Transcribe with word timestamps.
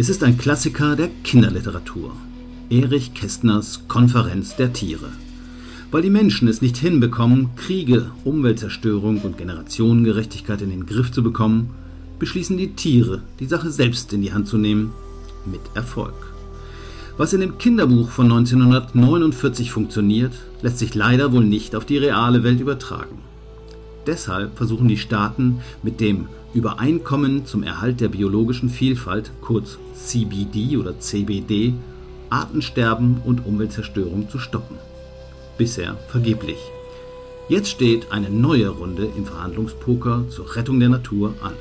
Es 0.00 0.08
ist 0.08 0.24
ein 0.24 0.38
Klassiker 0.38 0.96
der 0.96 1.10
Kinderliteratur. 1.24 2.16
Erich 2.70 3.12
Kästners 3.12 3.82
Konferenz 3.86 4.56
der 4.56 4.72
Tiere. 4.72 5.10
Weil 5.90 6.00
die 6.00 6.08
Menschen 6.08 6.48
es 6.48 6.62
nicht 6.62 6.78
hinbekommen, 6.78 7.50
Kriege, 7.54 8.10
Umweltzerstörung 8.24 9.20
und 9.20 9.36
Generationengerechtigkeit 9.36 10.62
in 10.62 10.70
den 10.70 10.86
Griff 10.86 11.12
zu 11.12 11.22
bekommen, 11.22 11.74
beschließen 12.18 12.56
die 12.56 12.72
Tiere, 12.72 13.20
die 13.40 13.46
Sache 13.46 13.70
selbst 13.70 14.14
in 14.14 14.22
die 14.22 14.32
Hand 14.32 14.48
zu 14.48 14.56
nehmen, 14.56 14.94
mit 15.44 15.60
Erfolg. 15.74 16.32
Was 17.18 17.34
in 17.34 17.42
dem 17.42 17.58
Kinderbuch 17.58 18.08
von 18.08 18.32
1949 18.32 19.70
funktioniert, 19.70 20.32
lässt 20.62 20.78
sich 20.78 20.94
leider 20.94 21.30
wohl 21.30 21.44
nicht 21.44 21.76
auf 21.76 21.84
die 21.84 21.98
reale 21.98 22.42
Welt 22.42 22.60
übertragen. 22.60 23.18
Deshalb 24.06 24.56
versuchen 24.56 24.88
die 24.88 24.96
Staaten 24.96 25.60
mit 25.82 26.00
dem 26.00 26.28
Übereinkommen 26.52 27.46
zum 27.46 27.62
Erhalt 27.62 28.00
der 28.00 28.08
biologischen 28.08 28.70
Vielfalt, 28.70 29.30
kurz 29.40 29.78
CBD 29.94 30.76
oder 30.76 30.98
CBD, 30.98 31.74
Artensterben 32.28 33.20
und 33.24 33.46
Umweltzerstörung 33.46 34.28
zu 34.28 34.38
stoppen. 34.38 34.76
Bisher 35.58 35.96
vergeblich. 36.08 36.58
Jetzt 37.48 37.68
steht 37.68 38.12
eine 38.12 38.30
neue 38.30 38.68
Runde 38.68 39.08
im 39.16 39.26
Verhandlungspoker 39.26 40.24
zur 40.28 40.56
Rettung 40.56 40.80
der 40.80 40.88
Natur 40.88 41.34
an. 41.42 41.52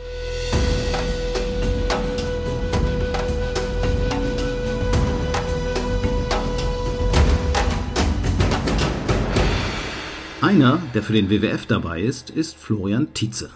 Einer, 10.50 10.82
der 10.96 11.04
für 11.04 11.14
den 11.14 11.30
WWF 11.30 11.68
dabei 11.68 12.02
ist, 12.02 12.32
ist 12.32 12.58
Florian 12.58 13.14
Tietze. 13.14 13.52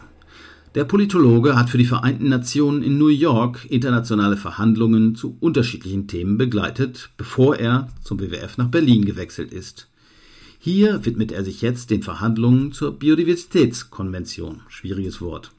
Der 0.76 0.84
Politologe 0.84 1.56
hat 1.56 1.72
für 1.72 1.80
die 1.80 1.88
Vereinten 1.88 2.30
Nationen 2.30 2.84
in 2.84 3.00
New 3.00 3.08
York 3.08 3.66
internationale 3.68 4.38
Verhandlungen 4.38 5.16
zu 5.16 5.36
unterschiedlichen 5.40 6.08
Themen 6.08 6.38
begleitet, 6.38 7.10
bevor 7.18 7.56
er 7.56 7.88
zum 8.04 8.20
WWF 8.20 8.60
nach 8.60 8.68
Berlin 8.68 9.06
gewechselt 9.06 9.52
ist. 9.52 9.88
Hier 10.60 11.04
widmet 11.04 11.32
er 11.32 11.44
sich 11.44 11.64
jetzt 11.64 11.90
den 11.90 12.04
Verhandlungen 12.04 12.74
zur 12.74 12.92
Biodiversitätskonvention. 12.92 14.62
Schwieriges 14.68 15.20
Wort. 15.20 15.50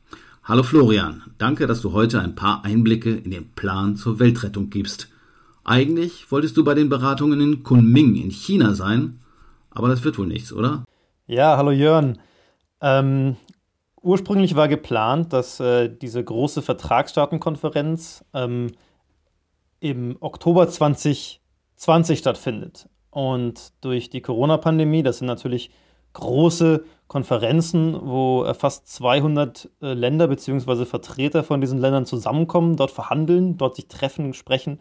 Hallo 0.44 0.62
Florian, 0.62 1.24
danke, 1.38 1.66
dass 1.66 1.80
du 1.80 1.90
heute 1.90 2.20
ein 2.20 2.36
paar 2.36 2.64
Einblicke 2.64 3.10
in 3.10 3.32
den 3.32 3.48
Plan 3.56 3.96
zur 3.96 4.20
Weltrettung 4.20 4.70
gibst. 4.70 5.08
Eigentlich 5.64 6.30
wolltest 6.30 6.56
du 6.56 6.62
bei 6.62 6.74
den 6.74 6.88
Beratungen 6.88 7.40
in 7.40 7.64
Kunming 7.64 8.14
in 8.14 8.30
China 8.30 8.74
sein, 8.74 9.18
aber 9.72 9.88
das 9.88 10.04
wird 10.04 10.16
wohl 10.16 10.28
nichts, 10.28 10.52
oder? 10.52 10.84
Ja, 11.26 11.56
hallo 11.56 11.70
Jörn. 11.70 12.18
Ähm, 12.82 13.36
Ursprünglich 14.02 14.54
war 14.54 14.68
geplant, 14.68 15.32
dass 15.32 15.58
äh, 15.60 15.88
diese 15.88 16.22
große 16.22 16.60
Vertragsstaatenkonferenz 16.60 18.22
ähm, 18.34 18.72
im 19.80 20.18
Oktober 20.20 20.68
2020 20.68 22.18
stattfindet. 22.18 22.90
Und 23.08 23.72
durch 23.80 24.10
die 24.10 24.20
Corona-Pandemie, 24.20 25.02
das 25.02 25.18
sind 25.18 25.26
natürlich 25.26 25.70
große 26.12 26.84
Konferenzen, 27.06 27.98
wo 27.98 28.44
äh, 28.44 28.52
fast 28.52 28.88
200 28.88 29.70
äh, 29.80 29.94
Länder 29.94 30.28
bzw. 30.28 30.84
Vertreter 30.84 31.42
von 31.42 31.62
diesen 31.62 31.78
Ländern 31.78 32.04
zusammenkommen, 32.04 32.76
dort 32.76 32.90
verhandeln, 32.90 33.56
dort 33.56 33.76
sich 33.76 33.88
treffen, 33.88 34.34
sprechen. 34.34 34.80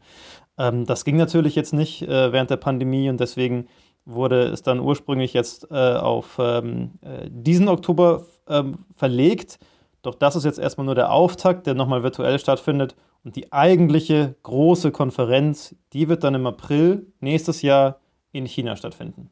Ähm, 0.57 0.85
das 0.85 1.05
ging 1.05 1.15
natürlich 1.15 1.55
jetzt 1.55 1.73
nicht 1.73 2.01
äh, 2.01 2.33
während 2.33 2.49
der 2.49 2.57
Pandemie 2.57 3.09
und 3.09 3.21
deswegen 3.21 3.69
wurde 4.05 4.43
es 4.45 4.61
dann 4.61 4.79
ursprünglich 4.79 5.33
jetzt 5.33 5.67
äh, 5.71 5.95
auf 5.95 6.37
ähm, 6.39 6.91
äh, 7.01 7.29
diesen 7.29 7.67
Oktober 7.67 8.25
ähm, 8.47 8.79
verlegt. 8.95 9.59
Doch 10.01 10.15
das 10.15 10.35
ist 10.35 10.43
jetzt 10.43 10.59
erstmal 10.59 10.85
nur 10.85 10.95
der 10.95 11.11
Auftakt, 11.11 11.65
der 11.65 11.73
nochmal 11.73 12.03
virtuell 12.03 12.37
stattfindet. 12.39 12.95
Und 13.23 13.37
die 13.37 13.53
eigentliche 13.53 14.35
große 14.43 14.91
Konferenz, 14.91 15.75
die 15.93 16.09
wird 16.09 16.25
dann 16.25 16.35
im 16.35 16.45
April 16.45 17.07
nächstes 17.21 17.61
Jahr 17.61 17.99
in 18.33 18.45
China 18.45 18.75
stattfinden. 18.75 19.29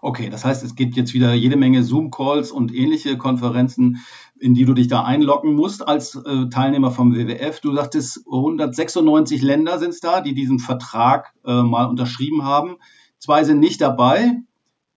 Okay, 0.00 0.28
das 0.28 0.44
heißt, 0.44 0.62
es 0.64 0.74
gibt 0.74 0.96
jetzt 0.96 1.14
wieder 1.14 1.32
jede 1.32 1.56
Menge 1.56 1.82
Zoom-Calls 1.82 2.50
und 2.50 2.74
ähnliche 2.74 3.16
Konferenzen, 3.16 4.04
in 4.38 4.52
die 4.52 4.66
du 4.66 4.74
dich 4.74 4.88
da 4.88 5.02
einloggen 5.02 5.54
musst 5.54 5.86
als 5.88 6.14
äh, 6.16 6.50
Teilnehmer 6.50 6.90
vom 6.90 7.14
WWF. 7.14 7.60
Du 7.60 7.74
sagtest, 7.74 8.22
196 8.26 9.40
Länder 9.40 9.78
sind 9.78 9.90
es 9.90 10.00
da, 10.00 10.20
die 10.20 10.34
diesen 10.34 10.58
Vertrag 10.58 11.32
äh, 11.46 11.62
mal 11.62 11.86
unterschrieben 11.86 12.44
haben. 12.44 12.76
Zwei 13.24 13.42
sind 13.42 13.58
nicht 13.58 13.80
dabei, 13.80 14.42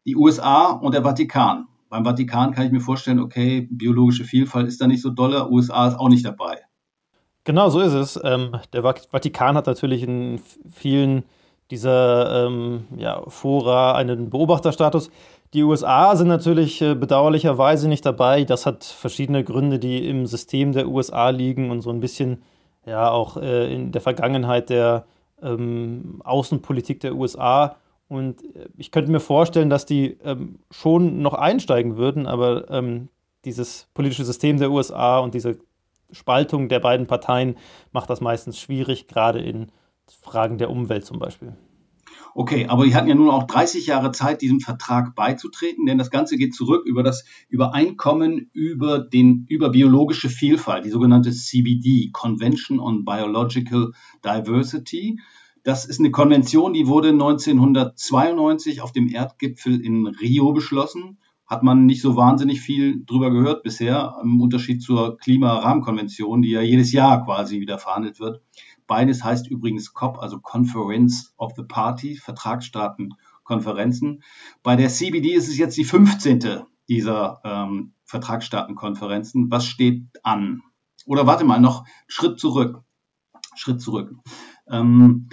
die 0.06 0.18
USA 0.18 0.72
und 0.72 0.94
der 0.94 1.02
Vatikan. 1.02 1.68
Beim 1.88 2.04
Vatikan 2.04 2.54
kann 2.54 2.66
ich 2.66 2.74
mir 2.74 2.82
vorstellen, 2.82 3.22
okay, 3.22 3.70
biologische 3.72 4.26
Vielfalt 4.26 4.68
ist 4.68 4.82
da 4.82 4.88
nicht 4.88 5.02
so 5.02 5.12
dolle, 5.12 5.50
USA 5.50 5.88
ist 5.88 5.96
auch 5.96 6.10
nicht 6.10 6.26
dabei. 6.26 6.58
Genau, 7.46 7.70
so 7.70 7.80
ist 7.80 7.94
es. 7.94 8.20
Ähm, 8.22 8.52
der 8.74 8.84
Vatikan 8.84 9.56
hat 9.56 9.68
natürlich 9.68 10.04
in 10.04 10.42
vielen 10.70 11.24
dieser 11.72 12.48
ähm, 12.48 12.88
ja, 12.98 13.22
Fora 13.30 13.96
einen 13.96 14.30
Beobachterstatus. 14.30 15.10
Die 15.54 15.64
USA 15.64 16.14
sind 16.18 16.28
natürlich 16.28 16.82
äh, 16.82 16.96
bedauerlicherweise 16.96 17.88
nicht 17.88 18.06
dabei. 18.06 18.44
Das 18.44 18.66
hat 18.66 18.84
verschiedene 18.84 19.46
Gründe, 19.46 19.80
die 19.80 20.06
im 20.06 20.26
System 20.26 20.74
der 20.74 20.90
USA 20.90 21.30
liegen 21.30 21.72
und 21.72 21.80
so 21.80 21.92
ein 21.92 22.02
bisschen 22.02 22.44
ja 22.86 23.10
auch 23.10 23.38
äh, 23.38 23.74
in 23.74 23.94
der 23.94 24.02
Vergangenheit 24.02 24.70
der 24.70 25.06
ähm, 25.42 26.22
Außenpolitik 26.26 27.00
der 27.00 27.16
USA 27.16 27.78
und 28.08 28.44
äh, 28.56 28.70
ich 28.78 28.92
könnte 28.92 29.12
mir 29.12 29.20
vorstellen, 29.20 29.70
dass 29.70 29.86
die 29.86 30.18
ähm, 30.24 30.60
schon 30.72 31.22
noch 31.22 31.34
einsteigen 31.34 31.98
würden, 31.98 32.26
aber 32.26 32.70
ähm, 32.70 33.10
dieses 33.46 33.88
politische 33.94 34.26
System 34.26 34.58
der 34.58 34.72
USA 34.72 35.20
und 35.20 35.34
diese 35.34 35.60
Spaltung 36.12 36.70
der 36.70 36.80
beiden 36.80 37.08
Parteien 37.08 37.58
macht 37.92 38.10
das 38.10 38.22
meistens 38.22 38.60
schwierig, 38.60 39.08
gerade 39.08 39.40
in 39.40 39.72
Fragen 40.22 40.58
der 40.58 40.70
Umwelt 40.70 41.06
zum 41.06 41.20
Beispiel. 41.20 41.54
Okay, 42.34 42.68
aber 42.68 42.86
die 42.86 42.94
hatten 42.94 43.08
ja 43.08 43.16
nun 43.16 43.32
auch 43.32 43.46
30 43.48 43.88
Jahre 43.88 44.12
Zeit, 44.12 44.44
diesem 44.44 44.60
Vertrag 44.60 45.16
beizutreten, 45.16 45.88
denn 45.88 45.98
das 45.98 46.12
Ganze 46.12 46.38
geht 46.38 46.54
zurück 46.54 46.86
über 46.86 47.02
das 47.02 47.26
Übereinkommen 47.50 48.52
über, 48.54 49.00
den, 49.00 49.48
über 49.50 49.70
biologische 49.70 50.30
Vielfalt, 50.30 50.86
die 50.86 50.92
sogenannte 50.92 51.32
CBD, 51.32 52.12
Convention 52.12 52.80
on 52.80 53.06
Biological 53.06 53.92
Diversity. 54.24 55.20
Das 55.68 55.84
ist 55.84 56.00
eine 56.00 56.12
Konvention, 56.12 56.72
die 56.72 56.88
wurde 56.88 57.10
1992 57.10 58.80
auf 58.80 58.94
dem 58.94 59.10
Erdgipfel 59.10 59.84
in 59.84 60.08
Rio 60.08 60.54
beschlossen. 60.54 61.18
Hat 61.46 61.62
man 61.62 61.86
nicht 61.86 62.02
so 62.02 62.16
wahnsinnig 62.16 62.62
viel 62.62 63.04
drüber 63.06 63.32
gehört 63.32 63.64
bisher, 63.64 64.16
im 64.24 64.40
Unterschied 64.40 64.82
zur 64.82 65.18
Klimarahmenkonvention, 65.18 66.42
die 66.42 66.52
ja 66.52 66.62
jedes 66.62 66.94
Jahr 66.94 67.26
quasi 67.26 67.60
wieder 67.60 67.80
verhandelt 67.80 68.22
wird. 68.22 68.42
Beides 68.88 69.26
heißt 69.26 69.52
übrigens 69.52 69.94
COP, 69.94 70.20
also 70.20 70.40
Conference 70.40 71.34
of 71.36 71.52
the 71.58 71.64
Party, 71.64 72.16
Vertragsstaatenkonferenzen. 72.16 74.24
Bei 74.64 74.78
der 74.78 74.88
CBD 74.88 75.34
ist 75.34 75.50
es 75.50 75.58
jetzt 75.58 75.76
die 75.76 75.84
15. 75.84 76.62
dieser 76.88 77.42
ähm, 77.44 77.92
Vertragsstaatenkonferenzen. 78.06 79.52
Was 79.52 79.66
steht 79.66 80.06
an? 80.24 80.62
Oder 81.06 81.28
warte 81.28 81.44
mal, 81.44 81.60
noch 81.60 81.84
Schritt 82.08 82.40
zurück. 82.40 82.84
Schritt 83.58 83.82
zurück. 83.82 84.14
Ähm, 84.70 85.30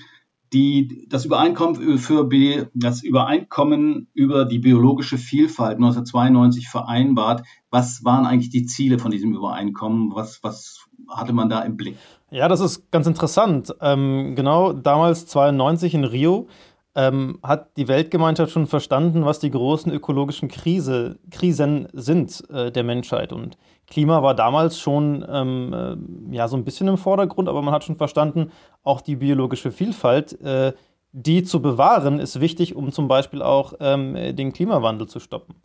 die, 0.55 1.07
das, 1.09 1.25
Übereinkommen 1.25 1.99
für, 1.99 2.29
das 2.75 3.03
Übereinkommen 3.03 4.09
über 4.15 4.45
die 4.45 4.61
biologische 4.61 5.19
Vielfalt 5.19 5.77
1992 5.77 6.69
vereinbart. 6.69 7.43
Was 7.71 8.05
waren 8.05 8.25
eigentlich 8.25 8.51
die 8.51 8.65
Ziele 8.65 8.99
von 8.99 9.11
diesem 9.11 9.35
Übereinkommen? 9.35 10.15
Was, 10.15 10.39
was 10.43 10.87
hatte 11.09 11.33
man 11.33 11.49
da 11.49 11.61
im 11.63 11.77
Blick? 11.77 11.97
Ja, 12.31 12.49
das 12.49 12.61
ist 12.61 12.91
ganz 12.93 13.07
interessant. 13.07 13.75
Ähm, 13.81 14.35
genau 14.37 14.73
damals 14.73 15.27
92 15.27 15.95
in 15.95 16.05
Rio 16.05 16.47
ähm, 16.95 17.39
hat 17.43 17.77
die 17.77 17.89
Weltgemeinschaft 17.89 18.53
schon 18.53 18.67
verstanden, 18.67 19.25
was 19.25 19.41
die 19.41 19.51
großen 19.51 19.93
ökologischen 19.93 20.49
Krise, 20.49 21.19
Krisen 21.31 21.89
sind 21.93 22.49
äh, 22.51 22.71
der 22.71 22.85
Menschheit. 22.85 23.33
Und 23.33 23.57
Klima 23.87 24.23
war 24.23 24.35
damals 24.35 24.79
schon 24.79 25.25
ähm, 25.29 26.29
äh, 26.31 26.35
ja, 26.37 26.47
so 26.49 26.57
ein 26.57 26.65
bisschen 26.65 26.89
im 26.89 26.97
Vordergrund, 26.97 27.49
aber 27.49 27.63
man 27.63 27.75
hat 27.75 27.85
schon 27.85 27.97
verstanden, 27.97 28.53
auch 28.85 29.01
die 29.01 29.17
biologische 29.17 29.73
Vielfalt, 29.73 30.41
äh, 30.41 30.73
die 31.13 31.43
zu 31.43 31.61
bewahren, 31.61 32.19
ist 32.19 32.41
wichtig, 32.41 32.75
um 32.75 32.93
zum 32.93 33.09
Beispiel 33.09 33.43
auch 33.43 33.75
ähm, 33.81 34.15
den 34.37 34.53
Klimawandel 34.53 35.07
zu 35.09 35.21
stoppen. 35.21 35.57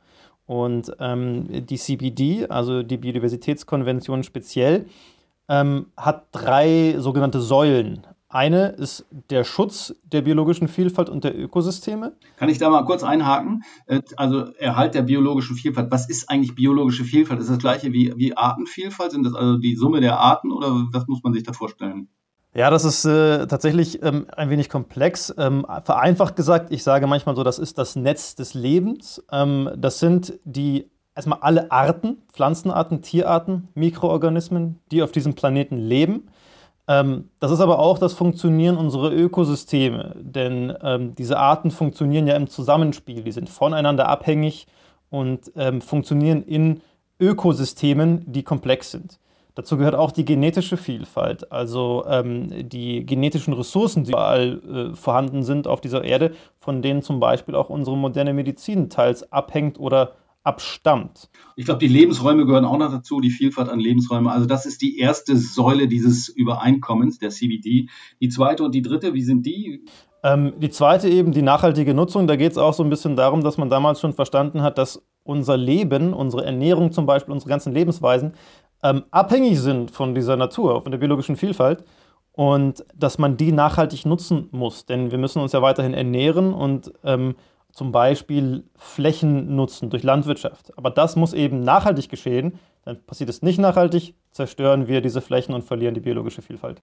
Und 0.45 0.91
ähm, 0.99 1.65
die 1.67 1.77
CBD, 1.77 2.47
also 2.47 2.81
die 2.81 2.97
Biodiversitätskonvention 2.97 4.23
speziell, 4.23 4.87
ähm, 5.47 5.87
hat 5.95 6.25
drei 6.31 6.95
sogenannte 6.97 7.39
Säulen. 7.39 8.07
Eine 8.31 8.67
ist 8.67 9.07
der 9.31 9.43
Schutz 9.43 9.95
der 10.03 10.21
biologischen 10.21 10.67
Vielfalt 10.67 11.09
und 11.09 11.23
der 11.23 11.37
Ökosysteme. 11.37 12.13
Kann 12.37 12.47
ich 12.47 12.59
da 12.59 12.69
mal 12.69 12.85
kurz 12.85 13.03
einhaken? 13.03 13.63
Äh, 13.87 14.01
also 14.17 14.45
Erhalt 14.59 14.93
der 14.93 15.01
biologischen 15.01 15.55
Vielfalt. 15.55 15.89
Was 15.89 16.07
ist 16.07 16.29
eigentlich 16.29 16.53
biologische 16.53 17.03
Vielfalt? 17.03 17.39
Ist 17.39 17.49
das 17.49 17.57
gleiche 17.57 17.91
wie, 17.91 18.13
wie 18.17 18.37
Artenvielfalt? 18.37 19.11
Sind 19.11 19.25
das 19.25 19.33
also 19.33 19.57
die 19.57 19.75
Summe 19.75 19.99
der 19.99 20.19
Arten 20.19 20.51
oder 20.51 20.67
was 20.91 21.07
muss 21.07 21.23
man 21.23 21.33
sich 21.33 21.41
da 21.41 21.53
vorstellen? 21.53 22.07
Ja, 22.53 22.69
das 22.69 22.85
ist 22.85 23.05
äh, 23.05 23.47
tatsächlich 23.47 24.01
ähm, 24.03 24.27
ein 24.35 24.51
wenig 24.51 24.69
komplex. 24.69 25.33
Ähm, 25.35 25.65
vereinfacht 25.83 26.35
gesagt, 26.35 26.71
ich 26.71 26.83
sage 26.83 27.07
manchmal 27.07 27.35
so, 27.35 27.43
das 27.43 27.57
ist 27.57 27.79
das 27.79 27.95
Netz 27.95 28.35
des 28.35 28.53
Lebens. 28.53 29.23
Ähm, 29.31 29.71
das 29.75 29.99
sind 29.99 30.39
die 30.43 30.85
erstmal 31.15 31.39
alle 31.41 31.71
Arten, 31.71 32.17
Pflanzenarten, 32.31 33.01
Tierarten, 33.01 33.69
Mikroorganismen, 33.73 34.79
die 34.91 35.01
auf 35.01 35.11
diesem 35.11 35.33
Planeten 35.33 35.77
leben. 35.77 36.29
Ähm, 36.89 37.29
das 37.39 37.51
ist 37.51 37.59
aber 37.59 37.77
auch 37.77 37.99
das 37.99 38.13
Funktionieren 38.13 38.75
unserer 38.75 39.11
Ökosysteme, 39.11 40.15
denn 40.19 40.73
ähm, 40.81 41.13
diese 41.15 41.37
Arten 41.37 41.69
funktionieren 41.69 42.25
ja 42.25 42.35
im 42.35 42.49
Zusammenspiel, 42.49 43.21
die 43.21 43.31
sind 43.31 43.47
voneinander 43.47 44.09
abhängig 44.09 44.65
und 45.11 45.51
ähm, 45.55 45.81
funktionieren 45.81 46.41
in 46.41 46.81
Ökosystemen, 47.19 48.23
die 48.25 48.41
komplex 48.41 48.89
sind. 48.89 49.19
Dazu 49.53 49.77
gehört 49.77 49.93
auch 49.93 50.11
die 50.11 50.25
genetische 50.25 50.77
Vielfalt, 50.77 51.51
also 51.51 52.05
ähm, 52.07 52.67
die 52.69 53.05
genetischen 53.05 53.53
Ressourcen, 53.53 54.05
die 54.05 54.11
überall 54.11 54.61
äh, 54.91 54.95
vorhanden 54.95 55.43
sind 55.43 55.67
auf 55.67 55.81
dieser 55.81 56.03
Erde, 56.03 56.31
von 56.59 56.81
denen 56.81 57.03
zum 57.03 57.19
Beispiel 57.19 57.53
auch 57.53 57.69
unsere 57.69 57.97
moderne 57.97 58.33
Medizin 58.33 58.89
teils 58.89 59.31
abhängt 59.31 59.79
oder 59.79 60.13
abstammt. 60.49 61.29
Ich 61.55 61.65
glaube, 61.65 61.79
die 61.79 61.87
Lebensräume 61.87 62.45
gehören 62.45 62.65
auch 62.65 62.77
noch 62.77 62.91
dazu, 62.91 63.21
die 63.21 63.29
Vielfalt 63.29 63.69
an 63.69 63.79
Lebensräumen. 63.79 64.27
Also 64.27 64.47
das 64.47 64.65
ist 64.65 64.81
die 64.81 64.97
erste 64.97 65.37
Säule 65.37 65.87
dieses 65.87 66.27
Übereinkommens, 66.27 67.19
der 67.19 67.29
CBD. 67.29 67.87
Die 68.19 68.29
zweite 68.29 68.63
und 68.63 68.73
die 68.73 68.81
dritte, 68.81 69.13
wie 69.13 69.21
sind 69.21 69.45
die? 69.45 69.85
Ähm, 70.23 70.53
die 70.57 70.71
zweite 70.71 71.07
eben, 71.07 71.31
die 71.31 71.43
nachhaltige 71.43 71.93
Nutzung. 71.93 72.25
Da 72.25 72.35
geht 72.35 72.51
es 72.51 72.57
auch 72.57 72.73
so 72.73 72.83
ein 72.83 72.89
bisschen 72.89 73.15
darum, 73.15 73.43
dass 73.43 73.57
man 73.57 73.69
damals 73.69 74.01
schon 74.01 74.13
verstanden 74.13 74.63
hat, 74.63 74.79
dass 74.79 75.05
unser 75.23 75.55
Leben, 75.55 76.13
unsere 76.13 76.45
Ernährung 76.45 76.91
zum 76.91 77.05
Beispiel, 77.05 77.33
unsere 77.33 77.49
ganzen 77.49 77.73
Lebensweisen 77.73 78.33
ähm, 78.81 79.03
abhängig 79.11 79.59
sind 79.59 79.91
von 79.91 80.15
dieser 80.15 80.35
Natur, 80.35 80.81
von 80.81 80.91
der 80.91 80.97
biologischen 80.97 81.35
Vielfalt 81.35 81.83
und 82.31 82.85
dass 82.95 83.17
man 83.17 83.37
die 83.37 83.51
nachhaltig 83.51 84.05
nutzen 84.05 84.47
muss. 84.51 84.85
Denn 84.85 85.11
wir 85.11 85.17
müssen 85.17 85.41
uns 85.41 85.51
ja 85.51 85.61
weiterhin 85.61 85.93
ernähren 85.93 86.53
und 86.53 86.91
ähm, 87.03 87.35
zum 87.79 87.93
Beispiel 87.93 88.65
Flächen 88.75 89.55
nutzen 89.55 89.89
durch 89.89 90.03
Landwirtschaft. 90.03 90.77
Aber 90.77 90.89
das 90.89 91.15
muss 91.15 91.31
eben 91.31 91.61
nachhaltig 91.61 92.09
geschehen. 92.09 92.59
Dann 92.83 93.01
passiert 93.05 93.29
es 93.29 93.41
nicht 93.41 93.57
nachhaltig, 93.57 94.15
zerstören 94.31 94.89
wir 94.89 94.99
diese 94.99 95.21
Flächen 95.21 95.55
und 95.55 95.63
verlieren 95.63 95.93
die 95.93 96.01
biologische 96.01 96.41
Vielfalt. 96.41 96.81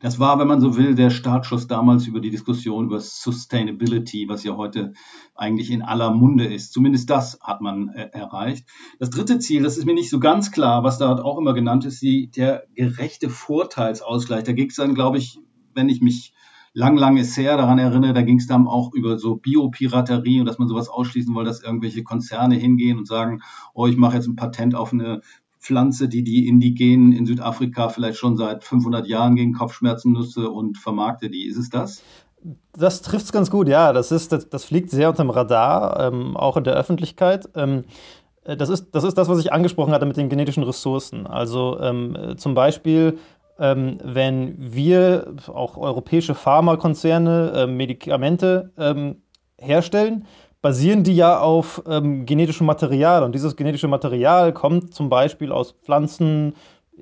Das 0.00 0.18
war, 0.18 0.40
wenn 0.40 0.48
man 0.48 0.60
so 0.60 0.76
will, 0.76 0.96
der 0.96 1.10
Startschuss 1.10 1.68
damals 1.68 2.08
über 2.08 2.18
die 2.18 2.30
Diskussion 2.30 2.86
über 2.86 2.98
Sustainability, 2.98 4.26
was 4.28 4.42
ja 4.42 4.56
heute 4.56 4.94
eigentlich 5.36 5.70
in 5.70 5.82
aller 5.82 6.10
Munde 6.10 6.52
ist. 6.52 6.72
Zumindest 6.72 7.08
das 7.08 7.38
hat 7.40 7.60
man 7.60 7.90
äh, 7.90 8.08
erreicht. 8.12 8.66
Das 8.98 9.10
dritte 9.10 9.38
Ziel, 9.38 9.62
das 9.62 9.78
ist 9.78 9.84
mir 9.84 9.94
nicht 9.94 10.10
so 10.10 10.18
ganz 10.18 10.50
klar, 10.50 10.82
was 10.82 10.98
da 10.98 11.14
auch 11.22 11.38
immer 11.38 11.54
genannt 11.54 11.84
ist, 11.84 12.02
die, 12.02 12.32
der 12.32 12.64
gerechte 12.74 13.30
Vorteilsausgleich. 13.30 14.42
Da 14.42 14.50
ging 14.50 14.70
es 14.70 14.76
dann, 14.76 14.96
glaube 14.96 15.18
ich, 15.18 15.38
wenn 15.72 15.88
ich 15.88 16.00
mich 16.00 16.34
lang, 16.74 16.96
lang 16.96 17.16
ist 17.16 17.36
her 17.36 17.56
daran 17.56 17.78
erinnere, 17.78 18.14
da 18.14 18.22
ging 18.22 18.38
es 18.38 18.46
dann 18.46 18.66
auch 18.66 18.92
über 18.94 19.18
so 19.18 19.36
Biopiraterie 19.36 20.40
und 20.40 20.46
dass 20.46 20.58
man 20.58 20.68
sowas 20.68 20.88
ausschließen 20.88 21.34
wollte, 21.34 21.50
dass 21.50 21.62
irgendwelche 21.62 22.02
Konzerne 22.02 22.54
hingehen 22.54 22.98
und 22.98 23.06
sagen, 23.06 23.42
oh, 23.74 23.86
ich 23.86 23.96
mache 23.96 24.16
jetzt 24.16 24.26
ein 24.26 24.36
Patent 24.36 24.74
auf 24.74 24.92
eine 24.92 25.20
Pflanze, 25.60 26.08
die 26.08 26.24
die 26.24 26.48
Indigenen 26.48 27.12
in 27.12 27.24
Südafrika 27.24 27.88
vielleicht 27.88 28.18
schon 28.18 28.36
seit 28.36 28.64
500 28.64 29.06
Jahren 29.06 29.36
gegen 29.36 29.52
Kopfschmerzen 29.52 30.12
nutze 30.12 30.50
und 30.50 30.76
vermarkte 30.76 31.30
die. 31.30 31.46
Ist 31.46 31.56
es 31.56 31.70
das? 31.70 32.02
Das 32.76 33.02
trifft 33.02 33.26
es 33.26 33.32
ganz 33.32 33.50
gut, 33.50 33.68
ja. 33.68 33.92
Das, 33.92 34.10
ist, 34.10 34.32
das, 34.32 34.48
das 34.48 34.64
fliegt 34.64 34.90
sehr 34.90 35.08
unter 35.08 35.22
dem 35.22 35.30
Radar, 35.30 36.00
ähm, 36.00 36.36
auch 36.36 36.56
in 36.56 36.64
der 36.64 36.74
Öffentlichkeit. 36.74 37.48
Ähm, 37.54 37.84
äh, 38.44 38.56
das, 38.56 38.68
ist, 38.70 38.90
das 38.90 39.04
ist 39.04 39.16
das, 39.16 39.28
was 39.28 39.38
ich 39.38 39.52
angesprochen 39.52 39.92
hatte 39.92 40.06
mit 40.06 40.16
den 40.16 40.28
genetischen 40.28 40.64
Ressourcen. 40.64 41.28
Also 41.28 41.78
ähm, 41.80 42.34
zum 42.36 42.54
Beispiel, 42.54 43.18
ähm, 43.58 43.98
wenn 44.02 44.56
wir, 44.58 45.34
auch 45.48 45.76
europäische 45.76 46.34
Pharmakonzerne, 46.34 47.52
äh, 47.54 47.66
Medikamente 47.66 48.72
ähm, 48.78 49.22
herstellen, 49.58 50.26
basieren 50.60 51.02
die 51.02 51.16
ja 51.16 51.40
auf 51.40 51.82
ähm, 51.88 52.24
genetischem 52.24 52.66
Material. 52.66 53.24
Und 53.24 53.34
dieses 53.34 53.56
genetische 53.56 53.88
Material 53.88 54.52
kommt 54.52 54.94
zum 54.94 55.08
Beispiel 55.08 55.52
aus 55.52 55.72
Pflanzen 55.84 56.54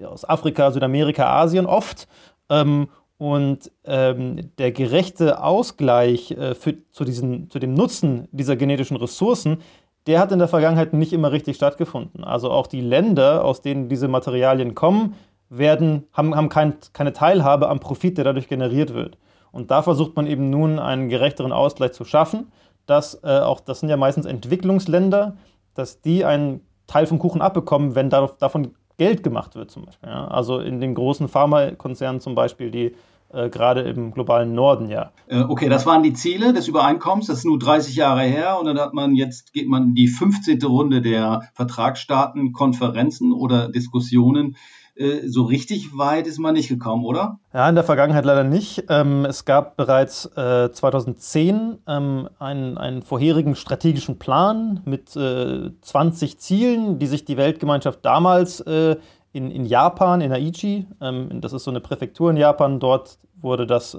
aus 0.05 0.29
Afrika, 0.29 0.71
Südamerika, 0.71 1.27
Asien 1.27 1.67
oft. 1.67 2.09
Ähm, 2.49 2.89
und 3.19 3.71
ähm, 3.85 4.51
der 4.57 4.73
gerechte 4.73 5.43
Ausgleich 5.43 6.31
äh, 6.31 6.55
für, 6.55 6.77
zu, 6.91 7.05
diesen, 7.05 7.51
zu 7.51 7.59
dem 7.59 7.75
Nutzen 7.75 8.29
dieser 8.33 8.57
genetischen 8.57 8.97
Ressourcen, 8.97 9.59
der 10.07 10.21
hat 10.21 10.33
in 10.33 10.39
der 10.39 10.49
Vergangenheit 10.49 10.95
nicht 10.95 11.13
immer 11.13 11.31
richtig 11.31 11.57
stattgefunden. 11.57 12.25
Also 12.25 12.51
auch 12.51 12.67
die 12.67 12.81
Länder, 12.81 13.45
aus 13.45 13.61
denen 13.61 13.91
diese 13.91 14.09
Materialien 14.09 14.75
kommen, 14.75 15.15
werden, 15.51 16.05
haben, 16.13 16.35
haben 16.35 16.49
kein, 16.49 16.75
keine 16.95 17.13
Teilhabe 17.13 17.69
am 17.69 17.81
Profit, 17.81 18.17
der 18.17 18.25
dadurch 18.25 18.49
generiert 18.49 18.95
wird. 18.95 19.19
Und 19.53 19.71
da 19.71 19.83
versucht 19.83 20.17
man 20.17 20.27
eben 20.27 20.49
nun 20.49 20.79
einen 20.79 21.09
gerechteren 21.09 21.53
Ausgleich 21.53 21.93
zu 21.93 22.05
schaffen 22.05 22.47
dass 22.91 23.23
äh, 23.23 23.39
auch, 23.39 23.61
das 23.61 23.81
sind 23.81 23.89
ja 23.89 23.97
meistens 23.97 24.27
Entwicklungsländer, 24.27 25.37
dass 25.75 26.01
die 26.03 26.25
einen 26.25 26.61
Teil 26.89 27.07
vom 27.07 27.21
Kuchen 27.21 27.41
abbekommen, 27.41 27.95
wenn 27.95 28.11
darauf, 28.11 28.37
davon 28.37 28.75
Geld 28.99 29.23
gemacht 29.23 29.55
wird 29.55 29.71
zum 29.71 29.87
Beispiel. 29.87 30.09
Ja? 30.09 30.27
Also 30.27 30.59
in 30.59 30.81
den 30.81 30.95
großen 30.95 31.29
Pharmakonzernen 31.29 32.21
zum 32.21 32.35
Beispiel, 32.35 32.73
die 32.73 32.97
äh, 33.33 33.49
gerade 33.49 33.83
im 33.83 34.11
globalen 34.11 34.55
Norden, 34.55 34.89
ja. 34.89 35.13
Äh, 35.29 35.43
okay, 35.43 35.69
das 35.69 35.87
waren 35.87 36.03
die 36.03 36.15
Ziele 36.15 36.53
des 36.53 36.67
Übereinkommens, 36.67 37.29
das 37.29 37.39
ist 37.39 37.45
nur 37.45 37.61
30 37.61 37.95
Jahre 37.95 38.23
her 38.23 38.59
und 38.59 38.67
dann 38.67 38.79
hat 38.81 38.93
man 38.93 39.15
jetzt, 39.15 39.53
geht 39.53 39.69
man 39.69 39.85
in 39.85 39.95
die 39.95 40.09
15. 40.09 40.61
Runde 40.65 41.01
der 41.01 41.43
Vertragsstaaten, 41.55 42.53
Konferenzen 42.53 43.33
oder 43.33 43.69
Diskussionen. 43.69 44.57
Äh, 45.01 45.29
so 45.29 45.45
richtig 45.45 45.97
weit 45.97 46.27
ist 46.27 46.39
man 46.39 46.55
nicht 46.55 46.69
gekommen, 46.69 47.07
oder? 47.07 47.39
Ja, 47.55 47.69
in 47.69 47.75
der 47.75 47.85
Vergangenheit 47.85 48.27
leider 48.27 48.45
nicht. 48.45 48.85
Ähm, 48.91 49.25
es 49.25 49.47
gab 49.47 49.77
bereits 49.77 50.31
2010 50.31 51.57
äh, 51.87 51.97
ähm, 51.97 52.29
einen, 52.39 52.77
einen 52.77 53.03
vorherigen 53.03 53.57
strategischen 53.57 54.19
Plan 54.19 54.81
mit 54.85 55.11
20 55.11 56.39
Zielen, 56.39 56.99
die 56.99 57.07
sich 57.07 57.25
die 57.25 57.37
Weltgemeinschaft 57.37 58.05
damals 58.05 58.61
in, 58.61 59.51
in 59.51 59.65
Japan, 59.65 60.21
in 60.21 60.33
Aichi, 60.33 60.87
ähm, 61.01 61.41
das 61.41 61.53
ist 61.53 61.65
so 61.65 61.71
eine 61.71 61.81
Präfektur 61.81 62.31
in 62.31 62.37
Japan, 62.37 62.81
dort 62.81 63.19
wurde 63.41 63.67
das 63.67 63.97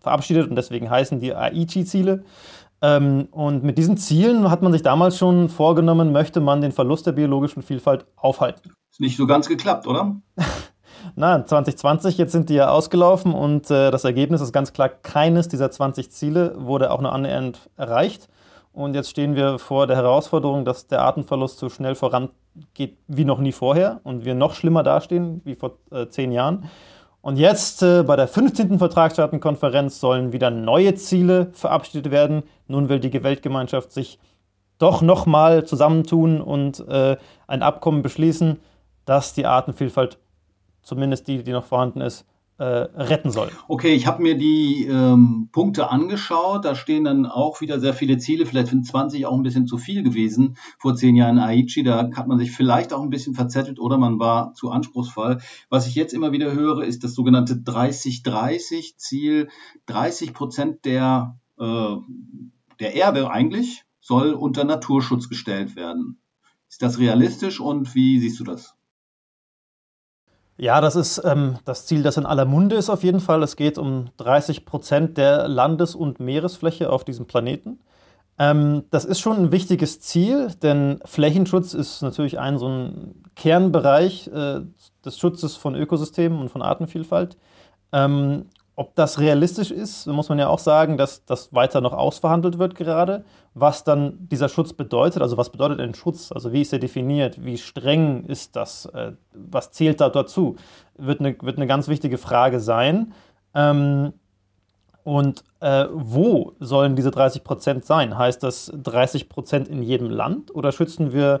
verabschiedet 0.00 0.48
und 0.48 0.56
deswegen 0.56 0.88
heißen 0.88 1.18
die 1.18 1.34
Aichi-Ziele. 1.34 2.22
und 2.80 3.64
mit 3.64 3.76
diesen 3.76 3.96
Zielen 3.96 4.50
hat 4.50 4.62
man 4.62 4.72
sich 4.72 4.82
damals 4.82 5.18
schon 5.18 5.48
vorgenommen, 5.48 6.12
möchte 6.12 6.40
man 6.40 6.60
den 6.60 6.70
Verlust 6.70 7.06
der 7.06 7.12
biologischen 7.12 7.62
Vielfalt 7.62 8.06
aufhalten 8.16 8.77
nicht 8.98 9.16
so 9.16 9.26
ganz 9.26 9.48
geklappt, 9.48 9.86
oder? 9.86 10.16
Nein, 11.16 11.46
2020, 11.46 12.18
jetzt 12.18 12.32
sind 12.32 12.48
die 12.48 12.54
ja 12.54 12.70
ausgelaufen 12.70 13.32
und 13.32 13.70
äh, 13.70 13.90
das 13.90 14.04
Ergebnis 14.04 14.40
ist 14.40 14.52
ganz 14.52 14.72
klar, 14.72 14.88
keines 14.88 15.48
dieser 15.48 15.70
20 15.70 16.10
Ziele 16.10 16.54
wurde 16.58 16.90
auch 16.90 17.00
nur 17.00 17.12
annähernd 17.12 17.70
erreicht. 17.76 18.28
Und 18.72 18.94
jetzt 18.94 19.10
stehen 19.10 19.34
wir 19.34 19.58
vor 19.58 19.86
der 19.86 19.96
Herausforderung, 19.96 20.64
dass 20.64 20.86
der 20.86 21.00
Artenverlust 21.02 21.58
so 21.58 21.68
schnell 21.68 21.94
vorangeht 21.94 22.96
wie 23.08 23.24
noch 23.24 23.38
nie 23.40 23.52
vorher 23.52 24.00
und 24.04 24.24
wir 24.24 24.34
noch 24.34 24.54
schlimmer 24.54 24.82
dastehen 24.82 25.40
wie 25.44 25.54
vor 25.54 25.78
äh, 25.90 26.06
zehn 26.08 26.30
Jahren. 26.30 26.68
Und 27.20 27.36
jetzt 27.36 27.82
äh, 27.82 28.04
bei 28.04 28.14
der 28.14 28.28
15. 28.28 28.78
Vertragsstaatenkonferenz 28.78 29.98
sollen 29.98 30.32
wieder 30.32 30.50
neue 30.50 30.94
Ziele 30.94 31.48
verabschiedet 31.52 32.12
werden. 32.12 32.44
Nun 32.68 32.88
will 32.88 33.00
die 33.00 33.22
Weltgemeinschaft 33.22 33.90
sich 33.92 34.20
doch 34.78 35.02
nochmal 35.02 35.64
zusammentun 35.64 36.40
und 36.40 36.86
äh, 36.88 37.16
ein 37.48 37.62
Abkommen 37.62 38.02
beschließen, 38.02 38.60
dass 39.08 39.32
die 39.32 39.46
Artenvielfalt, 39.46 40.18
zumindest 40.82 41.28
die, 41.28 41.42
die 41.42 41.52
noch 41.52 41.64
vorhanden 41.64 42.02
ist, 42.02 42.26
äh, 42.58 42.64
retten 42.64 43.30
soll. 43.30 43.50
Okay, 43.68 43.94
ich 43.94 44.06
habe 44.08 44.20
mir 44.20 44.36
die 44.36 44.84
ähm, 44.84 45.48
Punkte 45.52 45.90
angeschaut. 45.90 46.64
Da 46.64 46.74
stehen 46.74 47.04
dann 47.04 47.24
auch 47.24 47.60
wieder 47.60 47.78
sehr 47.78 47.94
viele 47.94 48.18
Ziele. 48.18 48.46
Vielleicht 48.46 48.68
sind 48.68 48.84
20 48.84 49.26
auch 49.26 49.36
ein 49.36 49.44
bisschen 49.44 49.68
zu 49.68 49.78
viel 49.78 50.02
gewesen 50.02 50.56
vor 50.78 50.96
zehn 50.96 51.14
Jahren 51.14 51.36
in 51.36 51.42
Aichi. 51.42 51.84
Da 51.84 52.10
hat 52.14 52.26
man 52.26 52.38
sich 52.38 52.50
vielleicht 52.50 52.92
auch 52.92 53.02
ein 53.02 53.10
bisschen 53.10 53.34
verzettelt 53.34 53.78
oder 53.78 53.96
man 53.96 54.18
war 54.18 54.54
zu 54.54 54.70
anspruchsvoll. 54.70 55.38
Was 55.70 55.86
ich 55.86 55.94
jetzt 55.94 56.12
immer 56.12 56.32
wieder 56.32 56.52
höre, 56.52 56.82
ist 56.82 57.04
das 57.04 57.14
sogenannte 57.14 57.54
30-30-Ziel. 57.54 59.48
30 59.86 60.34
Prozent 60.34 60.84
der, 60.84 61.38
äh, 61.60 61.96
der 62.80 62.94
Erde 62.94 63.30
eigentlich 63.30 63.84
soll 64.00 64.32
unter 64.32 64.64
Naturschutz 64.64 65.28
gestellt 65.28 65.76
werden. 65.76 66.18
Ist 66.68 66.82
das 66.82 66.98
realistisch 66.98 67.60
und 67.60 67.94
wie 67.94 68.18
siehst 68.18 68.40
du 68.40 68.44
das? 68.44 68.77
Ja, 70.60 70.80
das 70.80 70.96
ist 70.96 71.22
ähm, 71.24 71.56
das 71.64 71.86
Ziel, 71.86 72.02
das 72.02 72.16
in 72.16 72.26
aller 72.26 72.44
Munde 72.44 72.74
ist 72.74 72.90
auf 72.90 73.04
jeden 73.04 73.20
Fall. 73.20 73.42
Es 73.44 73.54
geht 73.54 73.78
um 73.78 74.06
30 74.16 74.64
Prozent 74.66 75.16
der 75.16 75.46
Landes- 75.46 75.94
und 75.94 76.18
Meeresfläche 76.18 76.90
auf 76.90 77.04
diesem 77.04 77.26
Planeten. 77.26 77.78
Ähm, 78.40 78.84
das 78.90 79.04
ist 79.04 79.20
schon 79.20 79.36
ein 79.36 79.52
wichtiges 79.52 80.00
Ziel, 80.00 80.48
denn 80.62 81.00
Flächenschutz 81.04 81.74
ist 81.74 82.02
natürlich 82.02 82.40
ein 82.40 82.58
so 82.58 82.68
ein 82.68 83.22
Kernbereich 83.36 84.28
äh, 84.28 84.60
des 85.04 85.18
Schutzes 85.18 85.54
von 85.56 85.76
Ökosystemen 85.76 86.40
und 86.40 86.48
von 86.50 86.62
Artenvielfalt. 86.62 87.36
Ähm, 87.92 88.46
ob 88.78 88.94
das 88.94 89.18
realistisch 89.18 89.72
ist, 89.72 90.06
muss 90.06 90.28
man 90.28 90.38
ja 90.38 90.46
auch 90.46 90.60
sagen, 90.60 90.96
dass 90.96 91.24
das 91.24 91.52
weiter 91.52 91.80
noch 91.80 91.92
ausverhandelt 91.92 92.60
wird 92.60 92.76
gerade, 92.76 93.24
was 93.52 93.82
dann 93.82 94.28
dieser 94.30 94.48
Schutz 94.48 94.72
bedeutet. 94.72 95.20
Also 95.20 95.36
was 95.36 95.50
bedeutet 95.50 95.80
ein 95.80 95.94
Schutz? 95.94 96.30
Also 96.30 96.52
wie 96.52 96.62
ist 96.62 96.72
er 96.72 96.78
definiert? 96.78 97.44
Wie 97.44 97.58
streng 97.58 98.24
ist 98.26 98.54
das? 98.54 98.86
Äh, 98.86 99.14
was 99.32 99.72
zählt 99.72 100.00
da 100.00 100.10
dazu? 100.10 100.54
Wird 100.96 101.18
eine, 101.18 101.36
wird 101.42 101.56
eine 101.56 101.66
ganz 101.66 101.88
wichtige 101.88 102.18
Frage 102.18 102.60
sein. 102.60 103.14
Ähm, 103.52 104.12
und 105.02 105.42
äh, 105.58 105.86
wo 105.90 106.52
sollen 106.60 106.94
diese 106.94 107.10
30 107.10 107.42
Prozent 107.42 107.84
sein? 107.84 108.16
Heißt 108.16 108.44
das 108.44 108.70
30 108.80 109.28
Prozent 109.28 109.66
in 109.66 109.82
jedem 109.82 110.08
Land 110.08 110.54
oder 110.54 110.70
schützen 110.70 111.12
wir 111.12 111.40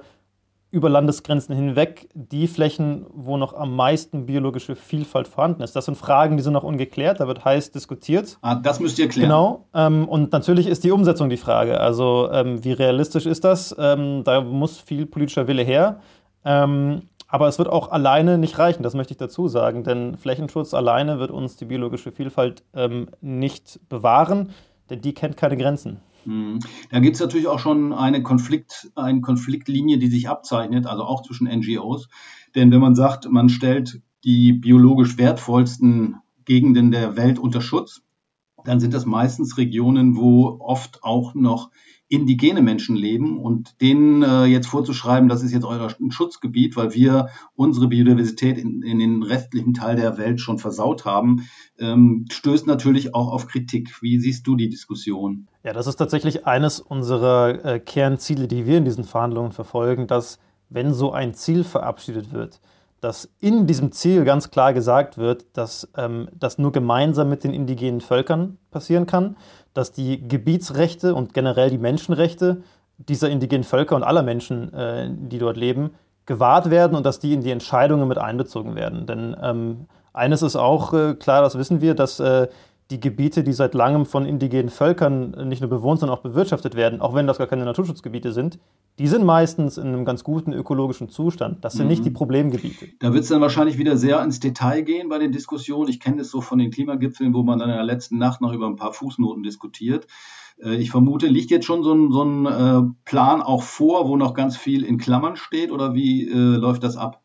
über 0.70 0.90
Landesgrenzen 0.90 1.54
hinweg 1.54 2.08
die 2.12 2.46
Flächen, 2.46 3.06
wo 3.10 3.38
noch 3.38 3.54
am 3.54 3.74
meisten 3.74 4.26
biologische 4.26 4.76
Vielfalt 4.76 5.26
vorhanden 5.26 5.62
ist. 5.62 5.74
Das 5.74 5.86
sind 5.86 5.96
Fragen, 5.96 6.36
die 6.36 6.42
sind 6.42 6.52
noch 6.52 6.62
ungeklärt, 6.62 7.20
da 7.20 7.26
wird 7.26 7.44
heiß 7.44 7.72
diskutiert. 7.72 8.38
Ah, 8.42 8.54
das 8.54 8.78
müsst 8.78 8.98
ihr 8.98 9.08
klären. 9.08 9.30
Genau. 9.30 9.64
Ähm, 9.74 10.06
und 10.06 10.32
natürlich 10.32 10.66
ist 10.66 10.84
die 10.84 10.90
Umsetzung 10.90 11.30
die 11.30 11.38
Frage. 11.38 11.80
Also 11.80 12.28
ähm, 12.32 12.62
wie 12.64 12.72
realistisch 12.72 13.24
ist 13.24 13.44
das? 13.44 13.74
Ähm, 13.78 14.24
da 14.24 14.42
muss 14.42 14.78
viel 14.78 15.06
politischer 15.06 15.48
Wille 15.48 15.62
her. 15.62 16.00
Ähm, 16.44 17.02
aber 17.28 17.48
es 17.48 17.58
wird 17.58 17.68
auch 17.68 17.90
alleine 17.90 18.38
nicht 18.38 18.58
reichen, 18.58 18.82
das 18.82 18.94
möchte 18.94 19.12
ich 19.12 19.18
dazu 19.18 19.48
sagen, 19.48 19.84
denn 19.84 20.16
Flächenschutz 20.16 20.72
alleine 20.72 21.18
wird 21.18 21.30
uns 21.30 21.56
die 21.56 21.66
biologische 21.66 22.10
Vielfalt 22.10 22.62
ähm, 22.74 23.08
nicht 23.20 23.80
bewahren, 23.90 24.50
denn 24.88 25.02
die 25.02 25.12
kennt 25.12 25.36
keine 25.36 25.58
Grenzen. 25.58 26.00
Mhm. 26.28 26.58
Da 26.90 27.00
gibt 27.00 27.16
es 27.16 27.20
natürlich 27.20 27.46
auch 27.46 27.58
schon 27.58 27.94
eine, 27.94 28.22
Konflikt, 28.22 28.90
eine 28.94 29.22
Konfliktlinie, 29.22 29.96
die 29.96 30.08
sich 30.08 30.28
abzeichnet, 30.28 30.84
also 30.86 31.04
auch 31.04 31.22
zwischen 31.22 31.48
NGOs. 31.48 32.08
Denn 32.54 32.70
wenn 32.70 32.80
man 32.80 32.94
sagt, 32.94 33.30
man 33.30 33.48
stellt 33.48 34.02
die 34.24 34.52
biologisch 34.52 35.16
wertvollsten 35.16 36.16
Gegenden 36.44 36.90
der 36.90 37.16
Welt 37.16 37.38
unter 37.38 37.62
Schutz, 37.62 38.02
dann 38.64 38.80
sind 38.80 38.94
das 38.94 39.06
meistens 39.06 39.56
Regionen, 39.58 40.16
wo 40.16 40.58
oft 40.60 41.02
auch 41.02 41.34
noch 41.34 41.70
indigene 42.08 42.62
Menschen 42.62 42.96
leben 42.96 43.38
und 43.38 43.80
denen 43.82 44.22
äh, 44.22 44.44
jetzt 44.44 44.66
vorzuschreiben, 44.66 45.28
das 45.28 45.42
ist 45.42 45.52
jetzt 45.52 45.64
euer 45.64 45.94
Schutzgebiet, 46.08 46.74
weil 46.76 46.94
wir 46.94 47.28
unsere 47.54 47.88
Biodiversität 47.88 48.56
in, 48.56 48.82
in 48.82 48.98
den 48.98 49.22
restlichen 49.22 49.74
Teil 49.74 49.96
der 49.96 50.16
Welt 50.16 50.40
schon 50.40 50.58
versaut 50.58 51.04
haben, 51.04 51.48
ähm, 51.78 52.24
stößt 52.30 52.66
natürlich 52.66 53.14
auch 53.14 53.30
auf 53.30 53.46
Kritik. 53.46 54.00
Wie 54.00 54.18
siehst 54.18 54.46
du 54.46 54.56
die 54.56 54.70
Diskussion? 54.70 55.48
Ja, 55.62 55.74
das 55.74 55.86
ist 55.86 55.96
tatsächlich 55.96 56.46
eines 56.46 56.80
unserer 56.80 57.64
äh, 57.64 57.78
Kernziele, 57.78 58.48
die 58.48 58.66
wir 58.66 58.78
in 58.78 58.86
diesen 58.86 59.04
Verhandlungen 59.04 59.52
verfolgen, 59.52 60.06
dass 60.06 60.38
wenn 60.70 60.94
so 60.94 61.12
ein 61.12 61.34
Ziel 61.34 61.62
verabschiedet 61.62 62.32
wird, 62.32 62.60
dass 63.00 63.28
in 63.40 63.66
diesem 63.66 63.92
Ziel 63.92 64.24
ganz 64.24 64.50
klar 64.50 64.72
gesagt 64.72 65.18
wird, 65.18 65.46
dass 65.52 65.88
ähm, 65.96 66.28
das 66.34 66.58
nur 66.58 66.72
gemeinsam 66.72 67.28
mit 67.28 67.44
den 67.44 67.52
indigenen 67.52 68.00
Völkern 68.00 68.58
passieren 68.70 69.06
kann, 69.06 69.36
dass 69.74 69.92
die 69.92 70.26
Gebietsrechte 70.26 71.14
und 71.14 71.34
generell 71.34 71.70
die 71.70 71.78
Menschenrechte 71.78 72.62
dieser 72.96 73.30
indigenen 73.30 73.64
Völker 73.64 73.94
und 73.94 74.02
aller 74.02 74.22
Menschen, 74.22 74.72
äh, 74.74 75.08
die 75.10 75.38
dort 75.38 75.56
leben, 75.56 75.90
gewahrt 76.26 76.70
werden 76.70 76.96
und 76.96 77.06
dass 77.06 77.20
die 77.20 77.32
in 77.32 77.40
die 77.40 77.50
Entscheidungen 77.50 78.08
mit 78.08 78.18
einbezogen 78.18 78.74
werden. 78.74 79.06
Denn 79.06 79.36
ähm, 79.42 79.86
eines 80.12 80.42
ist 80.42 80.56
auch 80.56 80.92
äh, 80.92 81.14
klar, 81.14 81.42
das 81.42 81.56
wissen 81.56 81.80
wir, 81.80 81.94
dass 81.94 82.20
äh, 82.20 82.48
die 82.90 83.00
Gebiete, 83.00 83.44
die 83.44 83.52
seit 83.52 83.74
langem 83.74 84.06
von 84.06 84.24
indigenen 84.24 84.70
Völkern 84.70 85.48
nicht 85.48 85.60
nur 85.60 85.68
bewohnt, 85.68 86.00
sondern 86.00 86.16
auch 86.16 86.22
bewirtschaftet 86.22 86.74
werden, 86.74 87.02
auch 87.02 87.14
wenn 87.14 87.26
das 87.26 87.36
gar 87.36 87.46
keine 87.46 87.64
Naturschutzgebiete 87.64 88.32
sind, 88.32 88.58
die 88.98 89.06
sind 89.06 89.24
meistens 89.24 89.76
in 89.76 89.88
einem 89.88 90.04
ganz 90.04 90.24
guten 90.24 90.52
ökologischen 90.52 91.10
Zustand. 91.10 91.64
Das 91.64 91.74
sind 91.74 91.84
mhm. 91.84 91.90
nicht 91.90 92.04
die 92.04 92.10
Problemgebiete. 92.10 92.88
Da 92.98 93.12
wird 93.12 93.24
es 93.24 93.28
dann 93.28 93.42
wahrscheinlich 93.42 93.76
wieder 93.78 93.96
sehr 93.96 94.22
ins 94.22 94.40
Detail 94.40 94.82
gehen 94.82 95.08
bei 95.08 95.18
den 95.18 95.32
Diskussionen. 95.32 95.90
Ich 95.90 96.00
kenne 96.00 96.22
es 96.22 96.30
so 96.30 96.40
von 96.40 96.58
den 96.58 96.70
Klimagipfeln, 96.70 97.34
wo 97.34 97.42
man 97.42 97.58
dann 97.58 97.68
in 97.68 97.76
der 97.76 97.84
letzten 97.84 98.16
Nacht 98.16 98.40
noch 98.40 98.52
über 98.52 98.66
ein 98.66 98.76
paar 98.76 98.94
Fußnoten 98.94 99.42
diskutiert. 99.42 100.06
Äh, 100.62 100.76
ich 100.76 100.90
vermute, 100.90 101.26
liegt 101.26 101.50
jetzt 101.50 101.66
schon 101.66 101.82
so 101.82 101.92
ein, 101.92 102.10
so 102.10 102.24
ein 102.24 102.46
äh, 102.46 102.90
Plan 103.04 103.42
auch 103.42 103.62
vor, 103.62 104.08
wo 104.08 104.16
noch 104.16 104.34
ganz 104.34 104.56
viel 104.56 104.82
in 104.82 104.98
Klammern 104.98 105.36
steht 105.36 105.70
oder 105.70 105.94
wie 105.94 106.26
äh, 106.26 106.34
läuft 106.34 106.82
das 106.82 106.96
ab? 106.96 107.22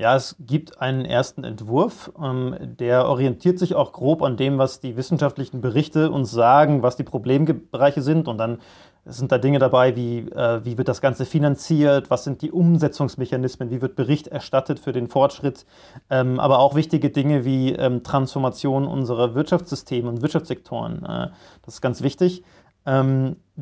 Ja, 0.00 0.16
es 0.16 0.34
gibt 0.40 0.80
einen 0.80 1.04
ersten 1.04 1.44
Entwurf, 1.44 2.10
ähm, 2.18 2.56
der 2.58 3.06
orientiert 3.06 3.58
sich 3.58 3.74
auch 3.74 3.92
grob 3.92 4.22
an 4.22 4.38
dem, 4.38 4.56
was 4.56 4.80
die 4.80 4.96
wissenschaftlichen 4.96 5.60
Berichte 5.60 6.10
uns 6.10 6.30
sagen, 6.30 6.82
was 6.82 6.96
die 6.96 7.02
Problembereiche 7.02 8.00
sind. 8.00 8.26
Und 8.26 8.38
dann 8.38 8.60
sind 9.04 9.30
da 9.30 9.36
Dinge 9.36 9.58
dabei, 9.58 9.96
wie, 9.96 10.20
äh, 10.20 10.64
wie 10.64 10.78
wird 10.78 10.88
das 10.88 11.02
Ganze 11.02 11.26
finanziert, 11.26 12.08
was 12.08 12.24
sind 12.24 12.40
die 12.40 12.50
Umsetzungsmechanismen, 12.50 13.70
wie 13.70 13.82
wird 13.82 13.94
Bericht 13.94 14.28
erstattet 14.28 14.78
für 14.78 14.92
den 14.92 15.06
Fortschritt, 15.06 15.66
ähm, 16.08 16.40
aber 16.40 16.60
auch 16.60 16.74
wichtige 16.74 17.10
Dinge 17.10 17.44
wie 17.44 17.74
ähm, 17.74 18.02
Transformation 18.02 18.88
unserer 18.88 19.34
Wirtschaftssysteme 19.34 20.08
und 20.08 20.22
Wirtschaftssektoren. 20.22 21.04
Äh, 21.04 21.28
das 21.60 21.74
ist 21.74 21.80
ganz 21.82 22.00
wichtig. 22.00 22.42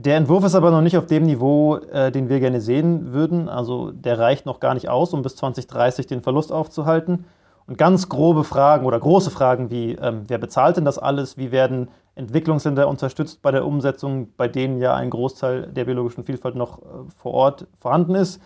Der 0.00 0.16
Entwurf 0.16 0.44
ist 0.44 0.54
aber 0.54 0.70
noch 0.70 0.80
nicht 0.80 0.96
auf 0.96 1.06
dem 1.06 1.24
Niveau, 1.24 1.74
äh, 1.74 2.12
den 2.12 2.28
wir 2.28 2.38
gerne 2.38 2.60
sehen 2.60 3.12
würden. 3.12 3.48
Also 3.48 3.90
der 3.90 4.16
reicht 4.16 4.46
noch 4.46 4.60
gar 4.60 4.74
nicht 4.74 4.88
aus, 4.88 5.12
um 5.12 5.22
bis 5.22 5.34
2030 5.34 6.06
den 6.06 6.20
Verlust 6.20 6.52
aufzuhalten. 6.52 7.24
Und 7.66 7.78
ganz 7.78 8.08
grobe 8.08 8.44
Fragen 8.44 8.86
oder 8.86 9.00
große 9.00 9.30
Fragen 9.30 9.70
wie, 9.70 9.94
ähm, 9.94 10.22
wer 10.28 10.38
bezahlt 10.38 10.76
denn 10.76 10.84
das 10.84 10.98
alles? 10.98 11.36
Wie 11.36 11.50
werden 11.50 11.88
Entwicklungsländer 12.14 12.86
unterstützt 12.86 13.42
bei 13.42 13.50
der 13.50 13.66
Umsetzung, 13.66 14.28
bei 14.36 14.46
denen 14.46 14.78
ja 14.78 14.94
ein 14.94 15.10
Großteil 15.10 15.66
der 15.66 15.84
biologischen 15.84 16.22
Vielfalt 16.22 16.54
noch 16.54 16.78
äh, 16.78 16.84
vor 17.16 17.34
Ort 17.34 17.66
vorhanden 17.80 18.14
ist? 18.14 18.40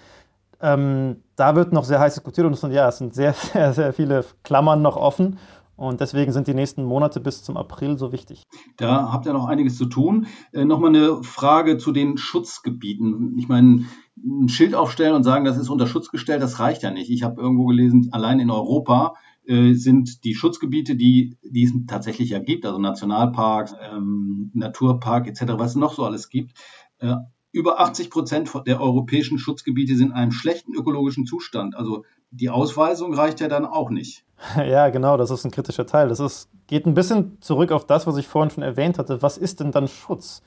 Ähm, 0.62 1.23
da 1.37 1.54
wird 1.54 1.75
noch 1.75 1.85
sehr 1.85 2.00
heiß 2.00 2.14
diskutiert 2.14 2.47
und 2.47 2.54
es 2.54 2.62
sind, 2.62 2.73
ja, 2.73 2.88
es 2.88 2.97
sind 2.97 3.14
sehr, 3.14 3.32
sehr, 3.52 3.75
sehr 3.75 3.92
viele 3.92 4.25
Klammern 4.42 4.80
noch 4.80 4.97
offen. 4.97 5.38
Und 5.82 6.00
deswegen 6.00 6.30
sind 6.30 6.46
die 6.46 6.54
nächsten 6.54 6.84
Monate 6.84 7.18
bis 7.18 7.42
zum 7.42 7.56
April 7.56 7.98
so 7.98 8.12
wichtig. 8.12 8.44
Da 8.76 9.10
habt 9.12 9.26
ihr 9.26 9.32
noch 9.32 9.46
einiges 9.46 9.76
zu 9.76 9.86
tun. 9.86 10.28
Äh, 10.52 10.64
Nochmal 10.64 10.90
eine 10.90 11.24
Frage 11.24 11.76
zu 11.76 11.90
den 11.90 12.18
Schutzgebieten. 12.18 13.36
Ich 13.36 13.48
meine, 13.48 13.86
ein 14.16 14.48
Schild 14.48 14.76
aufstellen 14.76 15.16
und 15.16 15.24
sagen, 15.24 15.44
das 15.44 15.58
ist 15.58 15.70
unter 15.70 15.88
Schutz 15.88 16.10
gestellt, 16.10 16.40
das 16.40 16.60
reicht 16.60 16.84
ja 16.84 16.92
nicht. 16.92 17.10
Ich 17.10 17.24
habe 17.24 17.42
irgendwo 17.42 17.66
gelesen, 17.66 18.10
allein 18.12 18.38
in 18.38 18.52
Europa 18.52 19.14
äh, 19.44 19.72
sind 19.72 20.22
die 20.22 20.36
Schutzgebiete, 20.36 20.94
die, 20.94 21.36
die 21.42 21.64
es 21.64 21.72
tatsächlich 21.88 22.30
ja 22.30 22.38
gibt, 22.38 22.64
also 22.64 22.78
Nationalparks, 22.78 23.74
ähm, 23.92 24.52
Naturpark 24.54 25.26
etc., 25.26 25.54
was 25.56 25.70
es 25.70 25.76
noch 25.76 25.94
so 25.94 26.04
alles 26.04 26.28
gibt, 26.28 26.52
äh, 26.98 27.16
über 27.50 27.80
80 27.80 28.08
Prozent 28.08 28.52
der 28.68 28.80
europäischen 28.80 29.36
Schutzgebiete 29.40 29.96
sind 29.96 30.10
in 30.10 30.12
einem 30.12 30.30
schlechten 30.30 30.74
ökologischen 30.74 31.26
Zustand. 31.26 31.74
Also 31.74 32.04
die 32.32 32.50
Ausweisung 32.50 33.14
reicht 33.14 33.40
ja 33.40 33.48
dann 33.48 33.64
auch 33.64 33.90
nicht. 33.90 34.24
Ja, 34.56 34.88
genau, 34.88 35.16
das 35.16 35.30
ist 35.30 35.44
ein 35.44 35.52
kritischer 35.52 35.86
Teil. 35.86 36.08
Das 36.08 36.18
ist, 36.18 36.48
geht 36.66 36.84
ein 36.84 36.94
bisschen 36.94 37.40
zurück 37.40 37.70
auf 37.70 37.86
das, 37.86 38.08
was 38.08 38.16
ich 38.16 38.26
vorhin 38.26 38.50
schon 38.50 38.64
erwähnt 38.64 38.98
hatte. 38.98 39.22
Was 39.22 39.38
ist 39.38 39.60
denn 39.60 39.70
dann 39.70 39.86
Schutz? 39.86 40.42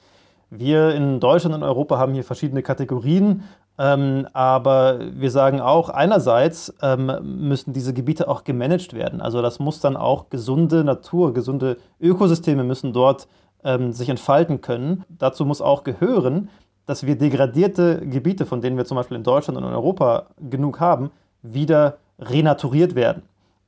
Wir 0.50 0.94
in 0.94 1.22
Deutschland 1.22 1.56
und 1.56 1.64
Europa 1.64 1.98
haben 1.98 2.14
hier 2.14 2.26
verschiedene 2.26 2.62
Kategorien, 2.62 3.44
ähm, 3.78 4.28
aber 4.34 5.00
wir 5.14 5.32
sagen 5.32 5.62
auch, 5.62 5.90
einerseits 5.90 6.74
ähm, 6.82 7.10
müssen 7.48 7.72
diese 7.72 7.94
Gebiete 7.94 8.28
auch 8.28 8.44
gemanagt 8.44 8.94
werden. 8.94 9.22
Also 9.22 9.42
das 9.42 9.60
muss 9.60 9.80
dann 9.80 9.96
auch 9.96 10.30
gesunde 10.30 10.84
Natur, 10.84 11.34
gesunde 11.34 11.78
Ökosysteme 12.00 12.64
müssen 12.64 12.92
dort 12.92 13.28
ähm, 13.64 13.94
sich 13.94 14.10
entfalten 14.10 14.62
können. 14.62 15.06
Dazu 15.10 15.46
muss 15.46 15.62
auch 15.62 15.84
gehören, 15.84 16.50
dass 16.86 17.06
wir 17.06 17.18
degradierte 17.18 18.06
Gebiete, 18.06 18.46
von 18.46 18.62
denen 18.62 18.78
wir 18.78 18.86
zum 18.86 18.96
Beispiel 18.98 19.18
in 19.18 19.24
Deutschland 19.24 19.58
und 19.58 19.64
in 19.64 19.74
Europa 19.74 20.28
genug 20.38 20.80
haben, 20.80 21.12
wieder 21.54 21.98
renaturiert 22.20 22.96
werden. 22.96 23.24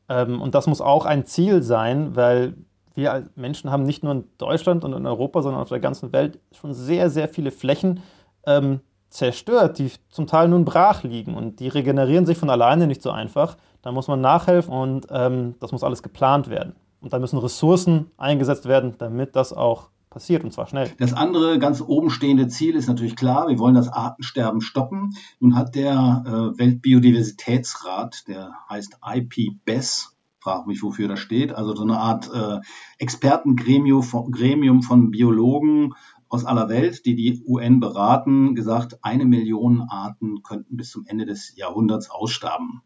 Ähm, 0.10 0.42
und 0.42 0.56
das 0.56 0.68
muss 0.68 0.82
auch 0.82 1.06
ein 1.06 1.26
Ziel 1.26 1.62
sein, 1.62 2.16
weil 2.16 2.56
wir 2.96 3.14
als 3.14 3.30
Menschen 3.36 3.72
haben 3.72 3.84
nicht 3.84 4.04
nur 4.04 4.14
in 4.14 4.24
Deutschland 4.38 4.84
und 4.84 4.94
in 4.94 5.06
Europa, 5.06 5.42
sondern 5.42 5.62
auf 5.62 5.70
der 5.70 5.80
ganzen 5.80 6.12
Welt 6.14 6.40
schon 6.52 6.74
sehr, 6.74 7.10
sehr 7.10 7.28
viele 7.28 7.52
Flächen 7.52 8.02
ähm, 8.46 8.80
zerstört, 9.08 9.78
die 9.78 9.92
zum 10.10 10.28
Teil 10.28 10.48
nun 10.48 10.66
brach 10.66 11.04
liegen 11.04 11.36
und 11.36 11.60
die 11.60 11.68
regenerieren 11.68 12.26
sich 12.26 12.38
von 12.38 12.50
alleine 12.50 12.88
nicht 12.88 13.02
so 13.02 13.12
einfach. 13.12 13.58
Da 13.82 13.92
muss 13.92 14.08
man 14.08 14.20
nachhelfen 14.20 14.74
und 14.74 15.08
ähm, 15.12 15.56
das 15.60 15.72
muss 15.72 15.84
alles 15.84 16.04
geplant 16.04 16.50
werden. 16.50 16.76
Und 17.00 17.14
da 17.14 17.20
müssen 17.20 17.38
Ressourcen 17.38 18.12
eingesetzt 18.18 18.68
werden, 18.68 18.96
damit 18.98 19.36
das 19.36 19.54
auch 19.54 19.90
passiert 20.18 20.44
und 20.44 20.52
zwar 20.52 20.66
schnell. 20.66 20.92
Das 20.98 21.14
andere 21.14 21.60
ganz 21.60 21.80
oben 21.80 22.10
stehende 22.10 22.48
Ziel 22.48 22.76
ist 22.76 22.88
natürlich 22.88 23.16
klar, 23.16 23.50
wir 23.50 23.60
wollen 23.60 23.76
das 23.76 23.88
Artensterben 23.88 24.62
stoppen. 24.62 25.12
Nun 25.40 25.56
hat 25.56 25.76
der 25.76 26.24
äh, 26.26 26.58
Weltbiodiversitätsrat, 26.58 28.28
der 28.28 28.52
heißt 28.68 28.98
IPBES, 29.06 30.18
frage 30.40 30.68
mich, 30.68 30.82
wofür 30.82 31.08
das 31.08 31.20
steht, 31.20 31.54
also 31.54 31.76
so 31.76 31.84
eine 31.84 32.00
Art 32.00 32.32
äh, 32.34 32.62
Expertengremium 32.98 34.02
von, 34.02 34.32
Gremium 34.32 34.82
von 34.82 35.12
Biologen 35.12 35.94
aus 36.30 36.46
aller 36.46 36.68
Welt, 36.68 37.06
die 37.06 37.16
die 37.16 37.44
UN 37.46 37.80
beraten, 37.80 38.56
gesagt, 38.56 38.98
eine 39.04 39.26
Million 39.26 39.84
Arten 39.88 40.42
könnten 40.42 40.78
bis 40.78 40.90
zum 40.90 41.06
Ende 41.06 41.28
des 41.28 41.56
Jahrhunderts 41.56 42.10
aussterben. 42.10 42.82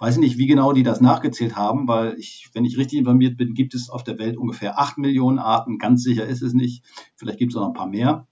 Weiß 0.00 0.16
nicht, 0.16 0.38
wie 0.38 0.46
genau 0.46 0.72
die 0.72 0.82
das 0.82 1.02
nachgezählt 1.02 1.56
haben, 1.56 1.86
weil 1.86 2.18
ich, 2.18 2.48
wenn 2.54 2.64
ich 2.64 2.78
richtig 2.78 2.98
informiert 2.98 3.36
bin, 3.36 3.52
gibt 3.52 3.74
es 3.74 3.90
auf 3.90 4.02
der 4.02 4.18
Welt 4.18 4.38
ungefähr 4.38 4.80
acht 4.80 4.96
Millionen 4.96 5.38
Arten. 5.38 5.76
Ganz 5.76 6.02
sicher 6.02 6.24
ist 6.24 6.40
es 6.40 6.54
nicht. 6.54 6.84
Vielleicht 7.16 7.38
gibt 7.38 7.52
es 7.52 7.56
auch 7.56 7.60
noch 7.60 7.68
ein 7.68 7.74
paar 7.74 7.86
mehr. 7.86 8.26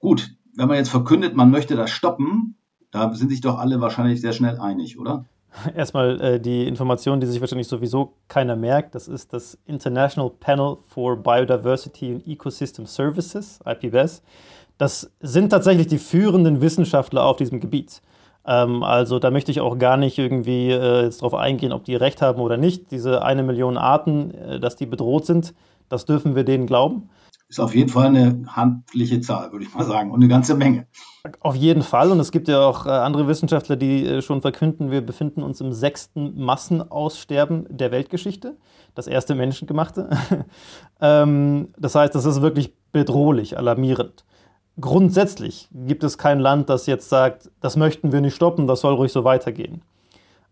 Gut, 0.00 0.34
wenn 0.56 0.66
man 0.66 0.78
jetzt 0.78 0.88
verkündet, 0.88 1.36
man 1.36 1.52
möchte 1.52 1.76
das 1.76 1.92
stoppen, 1.92 2.56
da 2.90 3.14
sind 3.14 3.30
sich 3.30 3.40
doch 3.40 3.60
alle 3.60 3.80
wahrscheinlich 3.80 4.20
sehr 4.20 4.32
schnell 4.32 4.58
einig, 4.58 4.98
oder? 4.98 5.24
Erstmal 5.76 6.20
äh, 6.20 6.40
die 6.40 6.66
Information, 6.66 7.20
die 7.20 7.28
sich 7.28 7.40
wahrscheinlich 7.40 7.68
sowieso 7.68 8.14
keiner 8.26 8.56
merkt, 8.56 8.96
das 8.96 9.06
ist 9.06 9.32
das 9.32 9.56
International 9.64 10.28
Panel 10.28 10.76
for 10.88 11.16
Biodiversity 11.16 12.14
and 12.14 12.26
Ecosystem 12.26 12.84
Services, 12.84 13.60
IPBES. 13.64 14.24
Das 14.76 15.12
sind 15.20 15.50
tatsächlich 15.50 15.86
die 15.86 15.98
führenden 15.98 16.60
Wissenschaftler 16.60 17.24
auf 17.24 17.36
diesem 17.36 17.60
Gebiet. 17.60 18.02
Ähm, 18.46 18.82
also 18.82 19.18
da 19.18 19.30
möchte 19.30 19.50
ich 19.50 19.60
auch 19.60 19.78
gar 19.78 19.96
nicht 19.96 20.18
irgendwie 20.18 20.70
äh, 20.70 21.04
jetzt 21.04 21.22
darauf 21.22 21.34
eingehen, 21.34 21.72
ob 21.72 21.84
die 21.84 21.94
recht 21.94 22.22
haben 22.22 22.40
oder 22.40 22.56
nicht. 22.56 22.90
Diese 22.90 23.22
eine 23.22 23.42
Million 23.42 23.76
Arten, 23.76 24.32
äh, 24.32 24.60
dass 24.60 24.76
die 24.76 24.86
bedroht 24.86 25.26
sind, 25.26 25.54
das 25.88 26.04
dürfen 26.06 26.34
wir 26.34 26.44
denen 26.44 26.66
glauben. 26.66 27.10
ist 27.48 27.60
auf 27.60 27.74
jeden 27.74 27.90
Fall 27.90 28.06
eine 28.06 28.44
handliche 28.48 29.20
Zahl, 29.20 29.52
würde 29.52 29.64
ich 29.64 29.74
mal 29.74 29.84
sagen, 29.84 30.10
und 30.10 30.20
eine 30.20 30.28
ganze 30.28 30.54
Menge. 30.54 30.86
Auf 31.40 31.54
jeden 31.54 31.82
Fall. 31.82 32.10
Und 32.10 32.18
es 32.18 32.32
gibt 32.32 32.48
ja 32.48 32.60
auch 32.60 32.86
äh, 32.86 32.90
andere 32.90 33.28
Wissenschaftler, 33.28 33.76
die 33.76 34.04
äh, 34.04 34.22
schon 34.22 34.42
verkünden, 34.42 34.90
wir 34.90 35.02
befinden 35.02 35.42
uns 35.42 35.60
im 35.60 35.72
sechsten 35.72 36.42
Massenaussterben 36.42 37.66
der 37.70 37.92
Weltgeschichte. 37.92 38.56
Das 38.94 39.06
erste 39.06 39.34
menschengemachte. 39.34 40.10
ähm, 41.00 41.68
das 41.78 41.94
heißt, 41.94 42.14
das 42.14 42.24
ist 42.24 42.42
wirklich 42.42 42.74
bedrohlich, 42.90 43.56
alarmierend. 43.56 44.24
Grundsätzlich 44.80 45.68
gibt 45.72 46.02
es 46.02 46.16
kein 46.16 46.40
Land, 46.40 46.70
das 46.70 46.86
jetzt 46.86 47.08
sagt, 47.08 47.50
das 47.60 47.76
möchten 47.76 48.10
wir 48.10 48.20
nicht 48.20 48.34
stoppen, 48.34 48.66
das 48.66 48.80
soll 48.80 48.94
ruhig 48.94 49.12
so 49.12 49.22
weitergehen. 49.24 49.82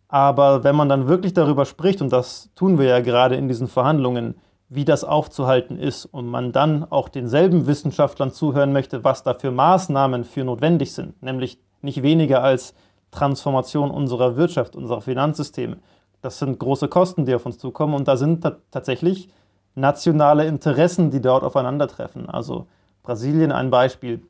Aber 0.08 0.64
wenn 0.64 0.76
man 0.76 0.88
dann 0.88 1.08
wirklich 1.08 1.32
darüber 1.32 1.64
spricht, 1.64 2.02
und 2.02 2.12
das 2.12 2.50
tun 2.54 2.78
wir 2.78 2.86
ja 2.86 3.00
gerade 3.00 3.36
in 3.36 3.48
diesen 3.48 3.68
Verhandlungen, 3.68 4.34
wie 4.68 4.84
das 4.84 5.04
aufzuhalten 5.04 5.78
ist 5.78 6.04
und 6.04 6.26
man 6.26 6.52
dann 6.52 6.84
auch 6.90 7.08
denselben 7.08 7.66
Wissenschaftlern 7.66 8.32
zuhören 8.32 8.72
möchte, 8.72 9.04
was 9.04 9.22
da 9.22 9.34
für 9.34 9.50
Maßnahmen 9.50 10.24
für 10.24 10.44
notwendig 10.44 10.92
sind, 10.92 11.20
nämlich 11.22 11.58
nicht 11.82 12.02
weniger 12.02 12.42
als 12.42 12.74
Transformation 13.10 13.90
unserer 13.90 14.36
Wirtschaft, 14.36 14.76
unserer 14.76 15.00
Finanzsysteme. 15.00 15.78
Das 16.22 16.38
sind 16.38 16.58
große 16.58 16.88
Kosten, 16.88 17.24
die 17.24 17.34
auf 17.34 17.46
uns 17.46 17.58
zukommen 17.58 17.94
und 17.94 18.06
da 18.06 18.16
sind 18.16 18.46
tatsächlich 18.70 19.28
nationale 19.74 20.46
Interessen, 20.46 21.10
die 21.10 21.20
dort 21.20 21.42
aufeinandertreffen. 21.42 22.28
Also 22.28 22.66
Brasilien 23.10 23.50
ein 23.50 23.70
Beispiel, 23.70 24.22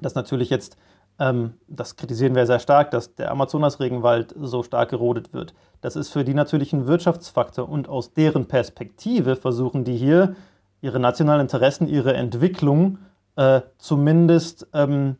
das 0.00 0.14
natürlich 0.14 0.48
jetzt 0.48 0.76
ähm, 1.18 1.54
das 1.66 1.96
kritisieren 1.96 2.36
wir 2.36 2.46
sehr 2.46 2.60
stark, 2.60 2.92
dass 2.92 3.16
der 3.16 3.32
Amazonas-Regenwald 3.32 4.36
so 4.40 4.62
stark 4.62 4.90
gerodet 4.90 5.32
wird. 5.32 5.52
Das 5.80 5.96
ist 5.96 6.10
für 6.10 6.22
die 6.22 6.32
natürlich 6.32 6.72
ein 6.72 6.86
Wirtschaftsfaktor 6.86 7.68
und 7.68 7.88
aus 7.88 8.12
deren 8.12 8.46
Perspektive 8.46 9.34
versuchen 9.34 9.82
die 9.82 9.96
hier 9.96 10.36
ihre 10.80 11.00
nationalen 11.00 11.40
Interessen, 11.40 11.88
ihre 11.88 12.14
Entwicklung 12.14 12.98
äh, 13.34 13.62
zumindest 13.78 14.68
ähm, 14.74 15.16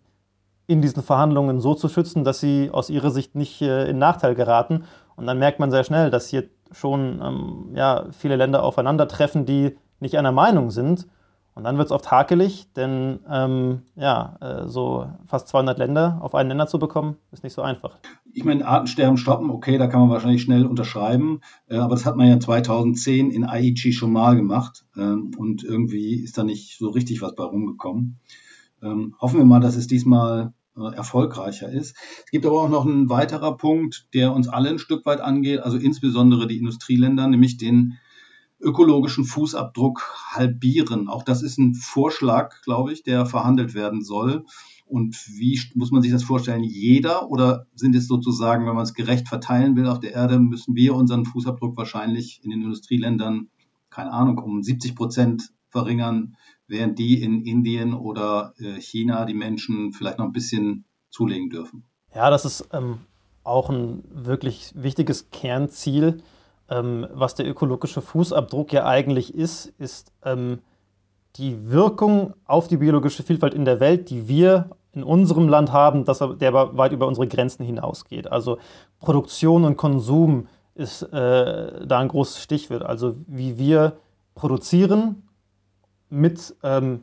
in 0.68 0.80
diesen 0.80 1.02
Verhandlungen 1.02 1.58
so 1.60 1.74
zu 1.74 1.88
schützen, 1.88 2.22
dass 2.22 2.38
sie 2.38 2.70
aus 2.72 2.90
ihrer 2.90 3.10
Sicht 3.10 3.34
nicht 3.34 3.60
äh, 3.60 3.90
in 3.90 3.98
Nachteil 3.98 4.36
geraten. 4.36 4.84
Und 5.16 5.26
dann 5.26 5.40
merkt 5.40 5.58
man 5.58 5.72
sehr 5.72 5.82
schnell, 5.82 6.10
dass 6.10 6.28
hier 6.28 6.44
schon 6.70 7.20
ähm, 7.20 7.70
ja, 7.74 8.04
viele 8.12 8.36
Länder 8.36 8.62
aufeinandertreffen, 8.62 9.46
die 9.46 9.76
nicht 9.98 10.16
einer 10.16 10.30
Meinung 10.30 10.70
sind 10.70 11.08
und 11.54 11.64
dann 11.64 11.78
wird 11.78 11.86
es 11.86 11.92
oft 11.92 12.10
hakelig, 12.10 12.66
denn 12.74 13.20
ähm, 13.30 13.82
ja, 13.94 14.36
äh, 14.40 14.68
so 14.68 15.08
fast 15.26 15.48
200 15.48 15.78
Länder 15.78 16.18
auf 16.20 16.34
einen 16.34 16.48
Nenner 16.48 16.66
zu 16.66 16.78
bekommen, 16.78 17.16
ist 17.30 17.44
nicht 17.44 17.52
so 17.52 17.62
einfach. 17.62 17.96
Ich 18.32 18.44
meine, 18.44 18.66
Artensterben 18.66 19.16
stoppen, 19.16 19.50
okay, 19.50 19.78
da 19.78 19.86
kann 19.86 20.00
man 20.00 20.10
wahrscheinlich 20.10 20.42
schnell 20.42 20.66
unterschreiben, 20.66 21.40
äh, 21.68 21.76
aber 21.76 21.94
das 21.94 22.06
hat 22.06 22.16
man 22.16 22.28
ja 22.28 22.40
2010 22.40 23.30
in 23.30 23.44
Aichi 23.44 23.92
schon 23.92 24.12
mal 24.12 24.34
gemacht 24.34 24.84
äh, 24.96 25.00
und 25.00 25.62
irgendwie 25.62 26.16
ist 26.16 26.36
da 26.38 26.44
nicht 26.44 26.78
so 26.78 26.88
richtig 26.88 27.22
was 27.22 27.34
bei 27.34 27.44
rumgekommen. 27.44 28.18
Ähm, 28.82 29.14
hoffen 29.20 29.38
wir 29.38 29.46
mal, 29.46 29.60
dass 29.60 29.76
es 29.76 29.86
diesmal 29.86 30.52
äh, 30.76 30.94
erfolgreicher 30.94 31.70
ist. 31.70 31.96
Es 32.24 32.30
gibt 32.32 32.46
aber 32.46 32.62
auch 32.62 32.68
noch 32.68 32.84
einen 32.84 33.08
weiterer 33.08 33.56
Punkt, 33.56 34.08
der 34.12 34.32
uns 34.32 34.48
alle 34.48 34.70
ein 34.70 34.80
Stück 34.80 35.06
weit 35.06 35.20
angeht, 35.20 35.60
also 35.60 35.76
insbesondere 35.76 36.48
die 36.48 36.58
Industrieländer, 36.58 37.28
nämlich 37.28 37.56
den 37.58 37.98
ökologischen 38.64 39.24
Fußabdruck 39.24 40.02
halbieren. 40.32 41.08
Auch 41.08 41.22
das 41.22 41.42
ist 41.42 41.58
ein 41.58 41.74
Vorschlag, 41.74 42.62
glaube 42.62 42.92
ich, 42.92 43.02
der 43.02 43.26
verhandelt 43.26 43.74
werden 43.74 44.02
soll. 44.02 44.44
Und 44.86 45.16
wie 45.28 45.58
muss 45.74 45.90
man 45.90 46.02
sich 46.02 46.12
das 46.12 46.24
vorstellen? 46.24 46.62
Jeder 46.62 47.30
oder 47.30 47.66
sind 47.74 47.94
es 47.94 48.06
sozusagen, 48.06 48.66
wenn 48.66 48.74
man 48.74 48.84
es 48.84 48.94
gerecht 48.94 49.28
verteilen 49.28 49.76
will 49.76 49.86
auf 49.86 50.00
der 50.00 50.12
Erde, 50.12 50.38
müssen 50.38 50.74
wir 50.74 50.94
unseren 50.94 51.24
Fußabdruck 51.24 51.76
wahrscheinlich 51.76 52.40
in 52.42 52.50
den 52.50 52.62
Industrieländern, 52.62 53.48
keine 53.90 54.12
Ahnung, 54.12 54.38
um 54.38 54.62
70 54.62 54.94
Prozent 54.94 55.50
verringern, 55.68 56.36
während 56.66 56.98
die 56.98 57.22
in 57.22 57.44
Indien 57.44 57.94
oder 57.94 58.54
äh, 58.58 58.80
China 58.80 59.24
die 59.24 59.34
Menschen 59.34 59.92
vielleicht 59.92 60.18
noch 60.18 60.26
ein 60.26 60.32
bisschen 60.32 60.84
zulegen 61.10 61.50
dürfen. 61.50 61.84
Ja, 62.14 62.30
das 62.30 62.44
ist 62.44 62.68
ähm, 62.72 62.98
auch 63.42 63.70
ein 63.70 64.04
wirklich 64.10 64.72
wichtiges 64.74 65.30
Kernziel 65.30 66.22
ähm, 66.70 67.06
was 67.12 67.34
der 67.34 67.48
ökologische 67.48 68.00
Fußabdruck 68.00 68.72
ja 68.72 68.86
eigentlich 68.86 69.34
ist, 69.34 69.66
ist 69.78 70.12
ähm, 70.24 70.60
die 71.36 71.70
Wirkung 71.70 72.34
auf 72.46 72.68
die 72.68 72.76
biologische 72.76 73.22
Vielfalt 73.22 73.54
in 73.54 73.64
der 73.64 73.80
Welt, 73.80 74.10
die 74.10 74.28
wir 74.28 74.70
in 74.92 75.02
unserem 75.02 75.48
Land 75.48 75.72
haben, 75.72 76.04
dass 76.04 76.18
der 76.18 76.48
aber 76.48 76.76
weit 76.76 76.92
über 76.92 77.06
unsere 77.06 77.26
Grenzen 77.26 77.64
hinausgeht. 77.64 78.30
Also 78.30 78.58
Produktion 79.00 79.64
und 79.64 79.76
Konsum 79.76 80.46
ist 80.74 81.02
äh, 81.02 81.86
da 81.86 81.98
ein 81.98 82.08
großes 82.08 82.42
Stichwort. 82.42 82.82
Also 82.82 83.16
wie 83.26 83.58
wir 83.58 83.96
produzieren 84.34 85.22
mit 86.08 86.54
ähm, 86.62 87.02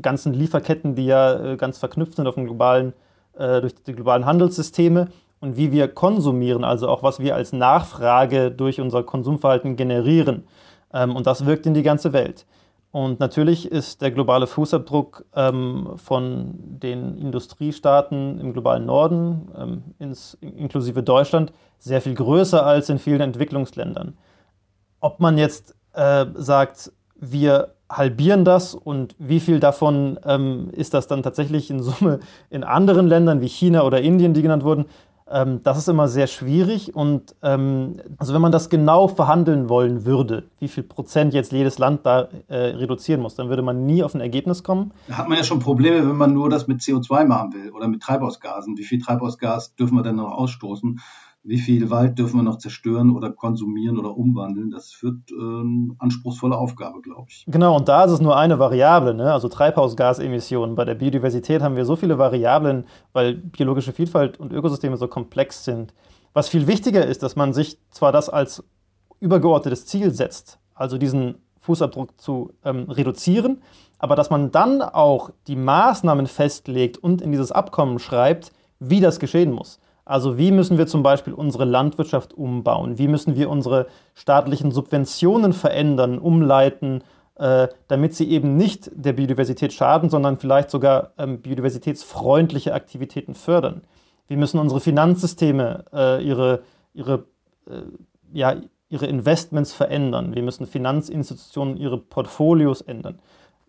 ganzen 0.00 0.32
Lieferketten, 0.32 0.94
die 0.94 1.06
ja 1.06 1.52
äh, 1.52 1.56
ganz 1.56 1.78
verknüpft 1.78 2.16
sind 2.16 2.26
auf 2.26 2.36
den 2.36 2.46
globalen, 2.46 2.92
äh, 3.36 3.60
durch 3.60 3.74
die 3.74 3.94
globalen 3.94 4.24
Handelssysteme 4.24 5.08
und 5.40 5.56
wie 5.56 5.72
wir 5.72 5.88
konsumieren, 5.88 6.64
also 6.64 6.88
auch 6.88 7.02
was 7.02 7.20
wir 7.20 7.34
als 7.34 7.52
Nachfrage 7.52 8.50
durch 8.50 8.80
unser 8.80 9.02
Konsumverhalten 9.02 9.76
generieren. 9.76 10.44
Ähm, 10.92 11.14
und 11.14 11.26
das 11.26 11.46
wirkt 11.46 11.66
in 11.66 11.74
die 11.74 11.82
ganze 11.82 12.12
Welt. 12.12 12.46
Und 12.90 13.20
natürlich 13.20 13.70
ist 13.70 14.00
der 14.00 14.10
globale 14.10 14.46
Fußabdruck 14.46 15.26
ähm, 15.34 15.90
von 15.96 16.54
den 16.58 17.18
Industriestaaten 17.18 18.40
im 18.40 18.52
globalen 18.54 18.86
Norden, 18.86 19.48
ähm, 19.56 19.82
ins, 19.98 20.38
inklusive 20.40 21.02
Deutschland, 21.02 21.52
sehr 21.78 22.00
viel 22.00 22.14
größer 22.14 22.64
als 22.64 22.88
in 22.88 22.98
vielen 22.98 23.20
Entwicklungsländern. 23.20 24.16
Ob 25.00 25.20
man 25.20 25.36
jetzt 25.36 25.76
äh, 25.92 26.26
sagt, 26.34 26.92
wir 27.14 27.74
halbieren 27.90 28.44
das 28.44 28.74
und 28.74 29.14
wie 29.18 29.40
viel 29.40 29.60
davon 29.60 30.18
ähm, 30.24 30.70
ist 30.72 30.94
das 30.94 31.06
dann 31.06 31.22
tatsächlich 31.22 31.70
in 31.70 31.82
Summe 31.82 32.20
in 32.50 32.64
anderen 32.64 33.06
Ländern 33.06 33.40
wie 33.40 33.48
China 33.48 33.82
oder 33.82 34.00
Indien, 34.00 34.34
die 34.34 34.42
genannt 34.42 34.64
wurden, 34.64 34.86
ähm, 35.30 35.60
das 35.62 35.78
ist 35.78 35.88
immer 35.88 36.08
sehr 36.08 36.26
schwierig 36.26 36.94
und 36.94 37.34
ähm, 37.42 37.96
also 38.18 38.34
wenn 38.34 38.40
man 38.40 38.52
das 38.52 38.68
genau 38.68 39.08
verhandeln 39.08 39.68
wollen 39.68 40.04
würde, 40.04 40.44
wie 40.58 40.68
viel 40.68 40.82
Prozent 40.82 41.34
jetzt 41.34 41.52
jedes 41.52 41.78
Land 41.78 42.06
da 42.06 42.28
äh, 42.48 42.56
reduzieren 42.56 43.20
muss, 43.20 43.34
dann 43.34 43.48
würde 43.48 43.62
man 43.62 43.86
nie 43.86 44.02
auf 44.02 44.14
ein 44.14 44.20
Ergebnis 44.20 44.62
kommen. 44.62 44.92
Da 45.08 45.18
hat 45.18 45.28
man 45.28 45.38
ja 45.38 45.44
schon 45.44 45.58
Probleme, 45.58 46.08
wenn 46.08 46.16
man 46.16 46.32
nur 46.32 46.50
das 46.50 46.68
mit 46.68 46.80
CO2 46.80 47.24
machen 47.24 47.52
will 47.52 47.70
oder 47.70 47.88
mit 47.88 48.02
Treibhausgasen. 48.02 48.76
Wie 48.78 48.84
viel 48.84 49.00
Treibhausgas 49.00 49.74
dürfen 49.74 49.96
wir 49.96 50.02
denn 50.02 50.16
noch 50.16 50.32
ausstoßen? 50.32 51.00
Wie 51.42 51.58
viel 51.58 51.90
Wald 51.90 52.18
dürfen 52.18 52.36
wir 52.36 52.42
noch 52.42 52.58
zerstören 52.58 53.14
oder 53.14 53.30
konsumieren 53.30 53.98
oder 53.98 54.16
umwandeln. 54.16 54.70
Das 54.70 54.98
wird 55.02 55.30
äh, 55.30 55.34
eine 55.34 55.94
anspruchsvolle 55.98 56.56
Aufgabe, 56.56 57.00
glaube 57.00 57.28
ich. 57.30 57.44
Genau, 57.46 57.76
und 57.76 57.88
da 57.88 58.04
ist 58.04 58.12
es 58.12 58.20
nur 58.20 58.36
eine 58.36 58.58
Variable, 58.58 59.14
ne? 59.14 59.32
also 59.32 59.48
Treibhausgasemissionen. 59.48 60.74
Bei 60.74 60.84
der 60.84 60.94
Biodiversität 60.94 61.62
haben 61.62 61.76
wir 61.76 61.84
so 61.84 61.96
viele 61.96 62.18
Variablen, 62.18 62.84
weil 63.12 63.34
biologische 63.34 63.92
Vielfalt 63.92 64.38
und 64.38 64.52
Ökosysteme 64.52 64.96
so 64.96 65.08
komplex 65.08 65.64
sind. 65.64 65.94
Was 66.34 66.48
viel 66.48 66.66
wichtiger 66.66 67.06
ist, 67.06 67.22
dass 67.22 67.36
man 67.36 67.52
sich 67.52 67.78
zwar 67.90 68.12
das 68.12 68.28
als 68.28 68.62
übergeordnetes 69.20 69.86
Ziel 69.86 70.10
setzt, 70.10 70.58
also 70.74 70.98
diesen 70.98 71.36
Fußabdruck 71.60 72.20
zu 72.20 72.52
ähm, 72.64 72.90
reduzieren, 72.90 73.62
aber 73.98 74.16
dass 74.16 74.30
man 74.30 74.50
dann 74.50 74.80
auch 74.80 75.30
die 75.46 75.56
Maßnahmen 75.56 76.26
festlegt 76.26 76.98
und 76.98 77.20
in 77.20 77.32
dieses 77.32 77.52
Abkommen 77.52 77.98
schreibt, 77.98 78.52
wie 78.78 79.00
das 79.00 79.18
geschehen 79.18 79.52
muss. 79.52 79.80
Also 80.08 80.38
wie 80.38 80.52
müssen 80.52 80.78
wir 80.78 80.86
zum 80.86 81.02
Beispiel 81.02 81.34
unsere 81.34 81.66
Landwirtschaft 81.66 82.32
umbauen? 82.32 82.96
Wie 82.96 83.08
müssen 83.08 83.36
wir 83.36 83.50
unsere 83.50 83.88
staatlichen 84.14 84.72
Subventionen 84.72 85.52
verändern, 85.52 86.18
umleiten, 86.18 87.04
äh, 87.34 87.68
damit 87.88 88.14
sie 88.14 88.30
eben 88.30 88.56
nicht 88.56 88.90
der 88.94 89.12
Biodiversität 89.12 89.74
schaden, 89.74 90.08
sondern 90.08 90.38
vielleicht 90.38 90.70
sogar 90.70 91.12
ähm, 91.18 91.42
biodiversitätsfreundliche 91.42 92.72
Aktivitäten 92.72 93.34
fördern? 93.34 93.82
Wie 94.28 94.36
müssen 94.36 94.58
unsere 94.58 94.80
Finanzsysteme 94.80 95.84
äh, 95.92 96.24
ihre, 96.24 96.62
ihre, 96.94 97.26
äh, 97.66 97.82
ja, 98.32 98.56
ihre 98.88 99.06
Investments 99.06 99.74
verändern? 99.74 100.34
Wie 100.34 100.40
müssen 100.40 100.66
Finanzinstitutionen 100.66 101.76
ihre 101.76 101.98
Portfolios 101.98 102.80
ändern? 102.80 103.18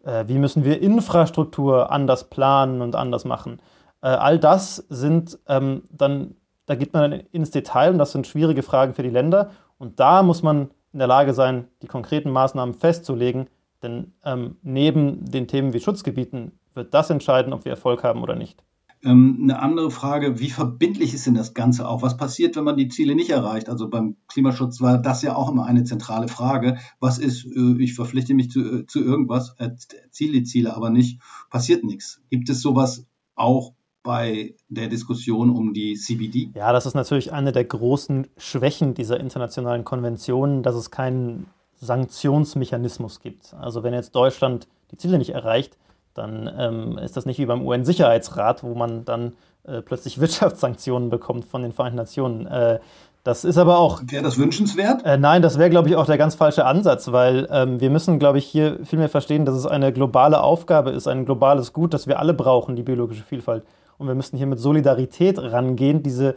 Äh, 0.06 0.24
wie 0.28 0.38
müssen 0.38 0.64
wir 0.64 0.82
Infrastruktur 0.82 1.92
anders 1.92 2.30
planen 2.30 2.82
und 2.82 2.96
anders 2.96 3.26
machen? 3.26 3.60
Äh, 4.02 4.08
all 4.08 4.40
das 4.40 4.78
sind 4.90 5.40
ähm, 5.48 5.84
dann, 5.92 6.36
da 6.66 6.76
geht 6.76 6.94
man 6.94 7.12
dann 7.12 7.20
ins 7.32 7.52
Detail 7.52 7.92
und 7.92 7.98
das 7.98 8.12
sind 8.12 8.28
schwierige 8.28 8.64
Fragen 8.64 8.94
für 8.94 9.04
die 9.04 9.10
Länder. 9.10 9.52
Und 9.78 10.00
da 10.00 10.24
muss 10.24 10.44
man 10.44 10.72
in 10.94 11.00
der 11.00 11.08
Lage 11.08 11.34
sein, 11.34 11.68
die 11.82 11.88
konkreten 11.88 12.32
Maßnahmen 12.32 12.74
festzulegen, 12.74 13.48
denn 13.82 14.14
ähm, 14.24 14.58
neben 14.62 15.26
den 15.26 15.48
Themen 15.48 15.74
wie 15.74 15.80
Schutzgebieten 15.80 16.52
wird 16.74 16.94
das 16.94 17.10
entscheiden, 17.10 17.54
ob 17.54 17.66
wir 17.66 17.72
Erfolg 17.72 18.04
haben 18.04 18.24
oder 18.24 18.36
nicht. 18.36 18.64
Ähm, 19.02 19.40
eine 19.44 19.62
andere 19.62 19.92
Frage, 19.92 20.40
wie 20.40 20.50
verbindlich 20.50 21.14
ist 21.14 21.26
denn 21.26 21.34
das 21.34 21.54
Ganze 21.54 21.88
auch? 21.88 22.02
Was 22.02 22.18
passiert, 22.18 22.58
wenn 22.58 22.66
man 22.66 22.76
die 22.76 22.90
Ziele 22.90 23.16
nicht 23.16 23.30
erreicht? 23.30 23.70
Also 23.70 23.90
beim 23.90 24.18
Klimaschutz 24.28 24.82
war 24.82 24.98
das 24.98 25.22
ja 25.22 25.36
auch 25.36 25.50
immer 25.50 25.66
eine 25.66 25.86
zentrale 25.86 26.28
Frage. 26.28 26.78
Was 27.00 27.18
ist, 27.18 27.46
äh, 27.46 27.82
ich 27.82 27.94
verpflichte 27.94 28.34
mich 28.34 28.52
zu, 28.52 28.60
äh, 28.60 28.86
zu 28.88 29.02
irgendwas, 29.02 29.56
erziele 29.58 30.34
die 30.34 30.44
Ziele 30.44 30.76
aber 30.76 30.90
nicht, 30.90 31.22
passiert 31.50 31.86
nichts. 31.86 32.22
Gibt 32.30 32.50
es 32.50 32.62
sowas 32.62 33.06
auch 33.36 33.74
bei 34.04 34.56
der 34.70 34.88
Diskussion 34.88 35.50
um 35.50 35.74
die 35.74 35.96
CBD? 35.96 36.52
Ja, 36.56 36.72
das 36.72 36.86
ist 36.86 36.96
natürlich 36.96 37.34
eine 37.34 37.52
der 37.52 37.66
großen 37.66 38.28
Schwächen 38.38 38.94
dieser 38.94 39.20
internationalen 39.20 39.84
Konventionen, 39.84 40.64
dass 40.64 40.76
es 40.76 40.92
keinen 40.92 41.48
Sanktionsmechanismus 41.82 43.20
gibt. 43.20 43.54
Also 43.54 43.84
wenn 43.84 43.94
jetzt 43.94 44.16
Deutschland 44.16 44.68
die 44.92 44.98
Ziele 44.98 45.18
nicht 45.18 45.32
erreicht, 45.32 45.78
dann 46.14 46.50
ähm, 46.58 46.98
ist 46.98 47.16
das 47.18 47.26
nicht 47.26 47.40
wie 47.40 47.46
beim 47.46 47.66
UN-Sicherheitsrat, 47.66 48.64
wo 48.64 48.74
man 48.76 49.06
dann 49.06 49.34
äh, 49.64 49.82
plötzlich 49.82 50.20
Wirtschaftssanktionen 50.20 51.10
bekommt 51.10 51.46
von 51.46 51.62
den 51.62 51.72
Vereinten 51.72 51.98
Nationen. 51.98 52.48
Äh, 52.48 52.80
das 53.24 53.44
ist 53.44 53.58
aber 53.58 53.80
auch. 53.80 54.02
Wäre 54.06 54.24
das 54.24 54.38
wünschenswert? 54.38 55.06
Äh, 55.06 55.18
nein, 55.18 55.42
das 55.42 55.60
wäre, 55.60 55.70
glaube 55.70 55.90
ich, 55.90 55.96
auch 55.96 56.06
der 56.06 56.18
ganz 56.18 56.36
falsche 56.36 56.66
Ansatz, 56.66 57.12
weil 57.12 57.48
ähm, 57.52 57.80
wir 57.82 57.90
müssen, 57.90 58.18
glaube 58.18 58.38
ich, 58.38 58.46
hier 58.46 58.80
vielmehr 58.84 59.10
verstehen, 59.10 59.46
dass 59.46 59.56
es 59.56 59.66
eine 59.66 59.92
globale 59.92 60.42
Aufgabe 60.42 60.92
ist, 60.92 61.08
ein 61.08 61.26
globales 61.26 61.74
Gut, 61.74 61.94
das 61.94 62.08
wir 62.08 62.20
alle 62.20 62.34
brauchen, 62.34 62.76
die 62.76 62.84
biologische 62.84 63.24
Vielfalt. 63.24 63.64
Und 64.00 64.08
wir 64.08 64.16
müssen 64.16 64.38
hier 64.38 64.48
mit 64.48 64.60
Solidarität 64.60 65.38
rangehen, 65.38 66.02
diese 66.02 66.36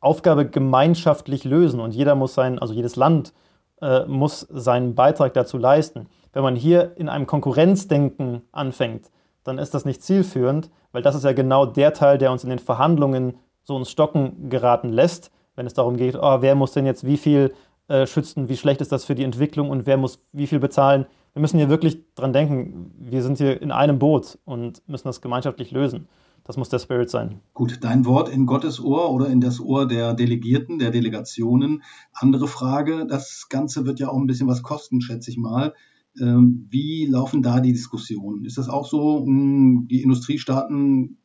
Aufgabe 0.00 0.48
gemeinschaftlich 0.48 1.44
lösen. 1.44 1.78
Und 1.78 1.94
jeder 1.94 2.14
muss 2.14 2.34
sein, 2.34 2.58
also 2.58 2.74
jedes 2.74 2.96
Land 2.96 3.32
äh, 3.80 4.04
muss 4.06 4.40
seinen 4.50 4.94
Beitrag 4.94 5.34
dazu 5.34 5.58
leisten. 5.58 6.08
Wenn 6.32 6.42
man 6.42 6.56
hier 6.56 6.96
in 6.96 7.08
einem 7.08 7.26
Konkurrenzdenken 7.26 8.42
anfängt, 8.50 9.10
dann 9.44 9.58
ist 9.58 9.74
das 9.74 9.84
nicht 9.84 10.02
zielführend, 10.02 10.70
weil 10.92 11.02
das 11.02 11.14
ist 11.14 11.24
ja 11.24 11.32
genau 11.32 11.66
der 11.66 11.92
Teil, 11.92 12.18
der 12.18 12.32
uns 12.32 12.42
in 12.42 12.50
den 12.50 12.58
Verhandlungen 12.58 13.34
so 13.62 13.76
ins 13.76 13.90
Stocken 13.90 14.48
geraten 14.48 14.88
lässt, 14.88 15.30
wenn 15.56 15.66
es 15.66 15.74
darum 15.74 15.96
geht, 15.96 16.16
oh, 16.16 16.38
wer 16.40 16.54
muss 16.54 16.72
denn 16.72 16.86
jetzt 16.86 17.04
wie 17.04 17.18
viel 17.18 17.54
äh, 17.88 18.06
schützen, 18.06 18.48
wie 18.48 18.56
schlecht 18.56 18.80
ist 18.80 18.92
das 18.92 19.04
für 19.04 19.14
die 19.14 19.24
Entwicklung 19.24 19.68
und 19.68 19.86
wer 19.86 19.98
muss 19.98 20.24
wie 20.32 20.46
viel 20.46 20.58
bezahlen. 20.58 21.06
Wir 21.34 21.40
müssen 21.40 21.58
hier 21.58 21.68
wirklich 21.68 21.98
dran 22.14 22.32
denken, 22.32 22.94
wir 22.98 23.22
sind 23.22 23.38
hier 23.38 23.60
in 23.60 23.72
einem 23.72 23.98
Boot 23.98 24.38
und 24.44 24.82
müssen 24.88 25.08
das 25.08 25.20
gemeinschaftlich 25.20 25.70
lösen. 25.70 26.08
Das 26.44 26.58
muss 26.58 26.68
der 26.68 26.78
Spirit 26.78 27.08
sein. 27.08 27.40
Gut, 27.54 27.78
dein 27.80 28.04
Wort 28.04 28.28
in 28.28 28.44
Gottes 28.44 28.78
Ohr 28.78 29.10
oder 29.10 29.28
in 29.28 29.40
das 29.40 29.60
Ohr 29.60 29.88
der 29.88 30.12
Delegierten, 30.12 30.78
der 30.78 30.90
Delegationen. 30.90 31.82
Andere 32.12 32.46
Frage, 32.46 33.06
das 33.06 33.48
Ganze 33.48 33.86
wird 33.86 33.98
ja 33.98 34.10
auch 34.10 34.18
ein 34.18 34.26
bisschen 34.26 34.46
was 34.46 34.62
kosten, 34.62 35.00
schätze 35.00 35.30
ich 35.30 35.38
mal. 35.38 35.72
Ähm, 36.20 36.66
wie 36.68 37.06
laufen 37.06 37.42
da 37.42 37.60
die 37.60 37.72
Diskussionen? 37.72 38.44
Ist 38.44 38.58
das 38.58 38.68
auch 38.68 38.86
so, 38.86 39.24
hm, 39.24 39.88
die 39.90 40.02
Industriestaaten 40.02 41.16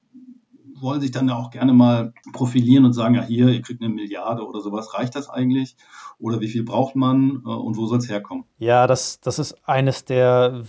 wollen 0.81 1.01
sich 1.01 1.11
dann 1.11 1.27
ja 1.27 1.35
auch 1.35 1.51
gerne 1.51 1.73
mal 1.73 2.13
profilieren 2.31 2.85
und 2.85 2.93
sagen, 2.93 3.15
ja 3.15 3.23
hier, 3.23 3.49
ihr 3.49 3.61
kriegt 3.61 3.81
eine 3.81 3.93
Milliarde 3.93 4.47
oder 4.47 4.61
sowas, 4.61 4.93
reicht 4.93 5.15
das 5.15 5.29
eigentlich? 5.29 5.75
Oder 6.17 6.39
wie 6.39 6.47
viel 6.47 6.63
braucht 6.63 6.95
man 6.95 7.43
äh, 7.45 7.49
und 7.49 7.77
wo 7.77 7.85
soll 7.85 7.97
es 7.97 8.09
herkommen? 8.09 8.45
Ja, 8.57 8.87
das, 8.87 9.19
das 9.19 9.39
ist 9.39 9.67
eines 9.67 10.05
der 10.05 10.63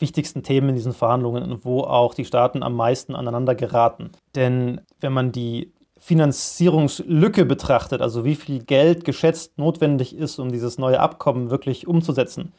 wichtigsten 0.00 0.42
Themen 0.42 0.70
in 0.70 0.74
diesen 0.74 0.92
Verhandlungen, 0.92 1.58
wo 1.62 1.82
auch 1.82 2.14
die 2.14 2.24
Staaten 2.24 2.62
am 2.62 2.74
meisten 2.74 3.14
aneinander 3.14 3.54
geraten. 3.54 4.10
Denn 4.34 4.80
wenn 5.00 5.12
man 5.12 5.32
die 5.32 5.72
Finanzierungslücke 5.98 7.44
betrachtet, 7.44 8.00
also 8.00 8.24
wie 8.24 8.34
viel 8.34 8.62
Geld 8.64 9.04
geschätzt 9.04 9.58
notwendig 9.58 10.16
ist, 10.16 10.38
um 10.38 10.50
dieses 10.50 10.78
neue 10.78 10.98
Abkommen 10.98 11.50
wirklich 11.50 11.86
umzusetzen, 11.86 12.52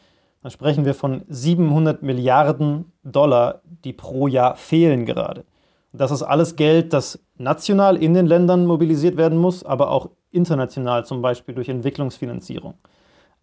dann 0.43 0.51
sprechen 0.51 0.85
wir 0.85 0.93
von 0.93 1.23
700 1.27 2.03
Milliarden 2.03 2.91
Dollar, 3.03 3.61
die 3.83 3.93
pro 3.93 4.27
Jahr 4.27 4.55
fehlen 4.55 5.05
gerade. 5.05 5.43
Das 5.93 6.11
ist 6.11 6.23
alles 6.23 6.55
Geld, 6.55 6.93
das 6.93 7.19
national 7.37 7.97
in 7.97 8.13
den 8.13 8.25
Ländern 8.25 8.65
mobilisiert 8.65 9.17
werden 9.17 9.37
muss, 9.37 9.63
aber 9.63 9.91
auch 9.91 10.09
international, 10.31 11.05
zum 11.05 11.21
Beispiel 11.21 11.53
durch 11.53 11.67
Entwicklungsfinanzierung. 11.67 12.75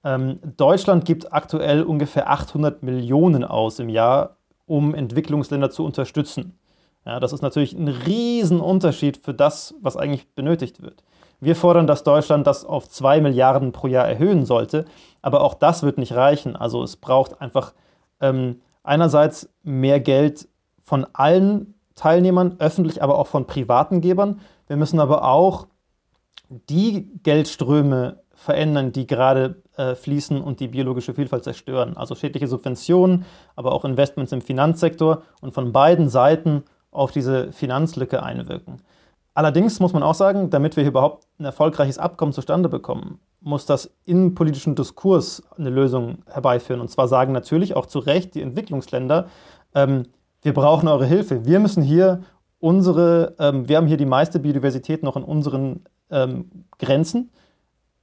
Ähm, 0.04 0.38
Deutschland 0.56 1.04
gibt 1.04 1.32
aktuell 1.32 1.82
ungefähr 1.82 2.30
800 2.30 2.82
Millionen 2.82 3.44
aus 3.44 3.78
im 3.78 3.88
Jahr, 3.88 4.36
um 4.66 4.94
Entwicklungsländer 4.94 5.70
zu 5.70 5.84
unterstützen. 5.84 6.58
Ja, 7.04 7.20
das 7.20 7.32
ist 7.32 7.42
natürlich 7.42 7.72
ein 7.72 7.88
Riesenunterschied 7.88 9.16
für 9.16 9.34
das, 9.34 9.74
was 9.80 9.96
eigentlich 9.96 10.28
benötigt 10.34 10.82
wird. 10.82 11.02
Wir 11.40 11.56
fordern, 11.56 11.86
dass 11.86 12.02
Deutschland 12.02 12.46
das 12.46 12.64
auf 12.64 12.88
2 12.88 13.20
Milliarden 13.20 13.72
pro 13.72 13.86
Jahr 13.86 14.08
erhöhen 14.08 14.44
sollte, 14.44 14.84
aber 15.22 15.42
auch 15.42 15.54
das 15.54 15.82
wird 15.82 15.98
nicht 15.98 16.12
reichen. 16.12 16.56
Also 16.56 16.82
es 16.82 16.96
braucht 16.96 17.40
einfach 17.40 17.72
ähm, 18.20 18.60
einerseits 18.82 19.48
mehr 19.62 20.00
Geld 20.00 20.48
von 20.82 21.06
allen 21.12 21.74
Teilnehmern, 21.94 22.56
öffentlich, 22.58 23.02
aber 23.02 23.18
auch 23.18 23.26
von 23.26 23.46
privaten 23.46 24.00
Gebern. 24.00 24.40
Wir 24.66 24.76
müssen 24.76 25.00
aber 25.00 25.24
auch 25.24 25.66
die 26.48 27.10
Geldströme 27.22 28.20
verändern, 28.48 28.92
die 28.92 29.06
gerade 29.06 29.62
äh, 29.76 29.94
fließen 29.94 30.40
und 30.40 30.58
die 30.60 30.68
biologische 30.68 31.12
Vielfalt 31.12 31.44
zerstören. 31.44 31.98
Also 31.98 32.14
schädliche 32.14 32.48
Subventionen, 32.48 33.26
aber 33.56 33.72
auch 33.72 33.84
Investments 33.84 34.32
im 34.32 34.40
Finanzsektor 34.40 35.22
und 35.42 35.52
von 35.52 35.70
beiden 35.70 36.08
Seiten 36.08 36.64
auf 36.90 37.12
diese 37.12 37.52
Finanzlücke 37.52 38.22
einwirken. 38.22 38.80
Allerdings 39.34 39.80
muss 39.80 39.92
man 39.92 40.02
auch 40.02 40.14
sagen, 40.14 40.48
damit 40.48 40.76
wir 40.76 40.82
hier 40.82 40.92
überhaupt 40.92 41.26
ein 41.38 41.44
erfolgreiches 41.44 41.98
Abkommen 41.98 42.32
zustande 42.32 42.70
bekommen, 42.70 43.20
muss 43.42 43.66
das 43.66 43.94
innenpolitischen 44.06 44.74
Diskurs 44.74 45.42
eine 45.58 45.68
Lösung 45.68 46.22
herbeiführen. 46.26 46.80
Und 46.80 46.88
zwar 46.88 47.06
sagen 47.06 47.32
natürlich 47.32 47.76
auch 47.76 47.84
zu 47.84 47.98
Recht 47.98 48.34
die 48.34 48.40
Entwicklungsländer, 48.40 49.26
ähm, 49.74 50.04
wir 50.40 50.54
brauchen 50.54 50.88
eure 50.88 51.04
Hilfe. 51.04 51.44
Wir 51.44 51.60
müssen 51.60 51.82
hier 51.82 52.22
unsere, 52.60 53.34
ähm, 53.38 53.68
wir 53.68 53.76
haben 53.76 53.86
hier 53.86 53.98
die 53.98 54.06
meiste 54.06 54.38
Biodiversität 54.38 55.02
noch 55.02 55.16
in 55.16 55.22
unseren 55.22 55.84
ähm, 56.10 56.64
Grenzen. 56.78 57.30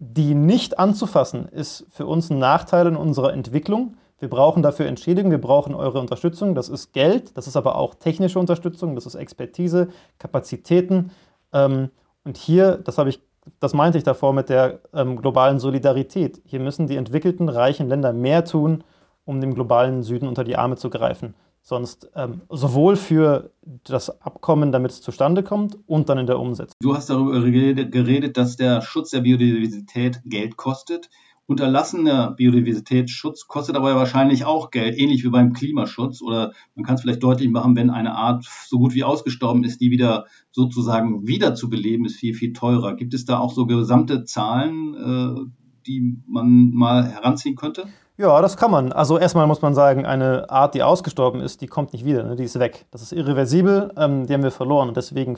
Die 0.07 0.35
nicht 0.35 0.77
anzufassen, 0.77 1.47
ist 1.47 1.87
für 1.89 2.05
uns 2.05 2.29
ein 2.29 2.37
Nachteil 2.37 2.85
in 2.85 2.95
unserer 2.95 3.33
Entwicklung. 3.33 3.95
Wir 4.19 4.29
brauchen 4.29 4.61
dafür 4.61 4.85
Entschädigung, 4.85 5.31
wir 5.31 5.41
brauchen 5.41 5.73
eure 5.73 5.99
Unterstützung. 5.99 6.53
Das 6.53 6.69
ist 6.69 6.93
Geld, 6.93 7.35
das 7.35 7.47
ist 7.47 7.57
aber 7.57 7.75
auch 7.75 7.95
technische 7.95 8.37
Unterstützung, 8.37 8.93
das 8.93 9.07
ist 9.07 9.15
Expertise, 9.15 9.89
Kapazitäten. 10.19 11.09
Ähm, 11.53 11.89
und 12.23 12.37
hier, 12.37 12.77
das 12.77 12.99
habe 12.99 13.09
ich, 13.09 13.19
das 13.59 13.73
meinte 13.73 13.97
ich 13.97 14.03
davor 14.03 14.31
mit 14.31 14.49
der 14.49 14.79
ähm, 14.93 15.19
globalen 15.19 15.57
Solidarität. 15.57 16.39
Hier 16.45 16.59
müssen 16.59 16.85
die 16.85 16.97
entwickelten, 16.97 17.49
reichen 17.49 17.89
Länder 17.89 18.13
mehr 18.13 18.45
tun, 18.45 18.83
um 19.25 19.41
dem 19.41 19.55
globalen 19.55 20.03
Süden 20.03 20.27
unter 20.27 20.43
die 20.43 20.55
Arme 20.55 20.75
zu 20.75 20.91
greifen. 20.91 21.33
Sonst 21.67 22.11
ähm, 22.15 22.41
sowohl 22.51 22.95
für 22.95 23.49
das 23.85 24.21
Abkommen, 24.21 24.71
damit 24.71 24.91
es 24.91 25.01
zustande 25.01 25.41
kommt, 25.41 25.75
und 25.87 26.09
dann 26.09 26.19
in 26.19 26.27
der 26.27 26.39
Umsetzung. 26.39 26.75
Du 26.79 26.95
hast 26.95 27.09
darüber 27.09 27.41
geredet, 27.41 28.37
dass 28.37 28.55
der 28.55 28.83
Schutz 28.83 29.09
der 29.09 29.21
Biodiversität 29.21 30.21
Geld 30.25 30.57
kostet. 30.57 31.09
Unterlassener 31.47 32.33
Biodiversitätsschutz 32.33 33.47
kostet 33.47 33.75
aber 33.75 33.95
wahrscheinlich 33.95 34.45
auch 34.45 34.69
Geld, 34.69 34.95
ähnlich 34.99 35.23
wie 35.23 35.29
beim 35.29 35.53
Klimaschutz. 35.53 36.21
Oder 36.21 36.53
man 36.75 36.85
kann 36.85 36.95
es 36.95 37.01
vielleicht 37.01 37.23
deutlich 37.23 37.49
machen, 37.49 37.75
wenn 37.75 37.89
eine 37.89 38.13
Art 38.13 38.45
so 38.45 38.77
gut 38.77 38.93
wie 38.93 39.03
ausgestorben 39.03 39.63
ist, 39.63 39.81
die 39.81 39.89
wieder 39.89 40.27
sozusagen 40.51 41.25
wieder 41.25 41.55
zu 41.55 41.67
beleben, 41.67 42.05
ist 42.05 42.17
viel, 42.17 42.35
viel 42.35 42.53
teurer. 42.53 42.95
Gibt 42.95 43.15
es 43.15 43.25
da 43.25 43.39
auch 43.39 43.51
so 43.51 43.65
gesamte 43.65 44.23
Zahlen, 44.23 44.93
äh, 44.93 45.51
die 45.87 46.21
man 46.27 46.69
mal 46.75 47.07
heranziehen 47.07 47.55
könnte? 47.55 47.87
Ja, 48.17 48.41
das 48.41 48.55
kann 48.55 48.71
man. 48.71 48.93
Also 48.93 49.17
erstmal 49.17 49.45
muss 49.45 49.61
man 49.61 49.75
sagen, 49.75 50.05
eine 50.05 50.49
Art, 50.49 50.73
die 50.73 50.83
ausgestorben 50.83 51.41
ist, 51.41 51.59
die 51.61 51.67
kommt 51.67 51.91
nicht 51.91 52.05
wieder, 52.05 52.23
ne? 52.23 52.35
die 52.37 52.45
ist 52.45 52.57
weg. 52.59 52.85
Das 52.91 53.01
ist 53.01 53.11
irreversibel, 53.11 53.91
ähm, 53.97 54.25
die 54.25 54.33
haben 54.33 54.43
wir 54.43 54.51
verloren 54.51 54.87
und 54.87 54.95
deswegen 54.95 55.37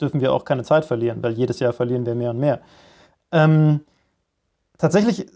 dürfen 0.00 0.20
wir 0.20 0.32
auch 0.32 0.44
keine 0.44 0.62
Zeit 0.62 0.84
verlieren, 0.84 1.22
weil 1.22 1.32
jedes 1.32 1.58
Jahr 1.58 1.72
verlieren 1.72 2.06
wir 2.06 2.14
mehr 2.14 2.30
und 2.30 2.38
mehr. 2.38 2.60
Ähm, 3.32 3.80
tatsächlich 4.78 5.26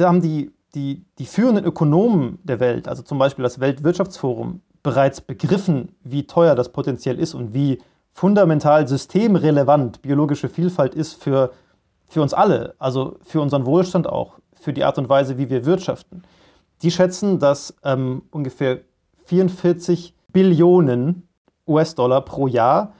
haben 0.00 0.20
die, 0.20 0.52
die, 0.74 1.04
die 1.18 1.26
führenden 1.26 1.64
Ökonomen 1.64 2.40
der 2.42 2.58
Welt, 2.58 2.88
also 2.88 3.02
zum 3.02 3.18
Beispiel 3.18 3.44
das 3.44 3.60
Weltwirtschaftsforum, 3.60 4.62
bereits 4.82 5.20
begriffen, 5.20 5.94
wie 6.02 6.26
teuer 6.26 6.56
das 6.56 6.70
potenziell 6.72 7.20
ist 7.20 7.34
und 7.34 7.54
wie 7.54 7.78
fundamental 8.12 8.88
systemrelevant 8.88 10.02
biologische 10.02 10.48
Vielfalt 10.48 10.96
ist 10.96 11.22
für, 11.22 11.52
für 12.08 12.20
uns 12.20 12.34
alle, 12.34 12.74
also 12.78 13.16
für 13.22 13.40
unseren 13.40 13.64
Wohlstand 13.64 14.08
auch, 14.08 14.39
für 14.60 14.72
die 14.72 14.84
Art 14.84 14.98
und 14.98 15.08
Weise, 15.08 15.38
wie 15.38 15.50
wir 15.50 15.64
wirtschaften. 15.64 16.22
Die 16.82 16.90
schätzen, 16.90 17.38
dass 17.38 17.74
ähm, 17.84 18.22
ungefähr 18.30 18.80
44 19.26 20.14
Billionen 20.32 21.28
US-Dollar 21.66 22.24
pro 22.24 22.46
Jahr 22.46 22.94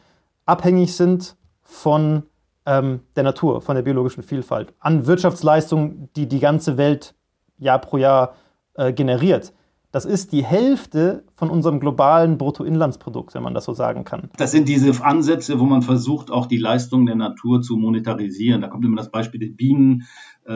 abhängig 0.46 0.94
sind 0.96 1.36
von 1.62 2.24
ähm, 2.66 3.00
der 3.16 3.22
Natur, 3.22 3.60
von 3.60 3.74
der 3.74 3.82
biologischen 3.82 4.22
Vielfalt, 4.22 4.74
an 4.80 5.06
Wirtschaftsleistungen, 5.06 6.08
die 6.16 6.28
die 6.28 6.40
ganze 6.40 6.76
Welt 6.76 7.14
Jahr 7.58 7.78
pro 7.78 7.96
Jahr 7.96 8.34
äh, 8.74 8.92
generiert. 8.92 9.52
Das 9.92 10.04
ist 10.04 10.30
die 10.30 10.44
Hälfte 10.44 11.24
von 11.34 11.50
unserem 11.50 11.80
globalen 11.80 12.38
Bruttoinlandsprodukt, 12.38 13.34
wenn 13.34 13.42
man 13.42 13.54
das 13.54 13.64
so 13.64 13.74
sagen 13.74 14.04
kann. 14.04 14.30
Das 14.36 14.52
sind 14.52 14.68
diese 14.68 15.04
Ansätze, 15.04 15.58
wo 15.58 15.64
man 15.64 15.82
versucht, 15.82 16.30
auch 16.30 16.46
die 16.46 16.58
Leistung 16.58 17.06
der 17.06 17.16
Natur 17.16 17.60
zu 17.60 17.76
monetarisieren. 17.76 18.60
Da 18.60 18.68
kommt 18.68 18.84
immer 18.84 18.98
das 18.98 19.10
Beispiel 19.10 19.40
der 19.40 19.48
Bienen, 19.48 20.06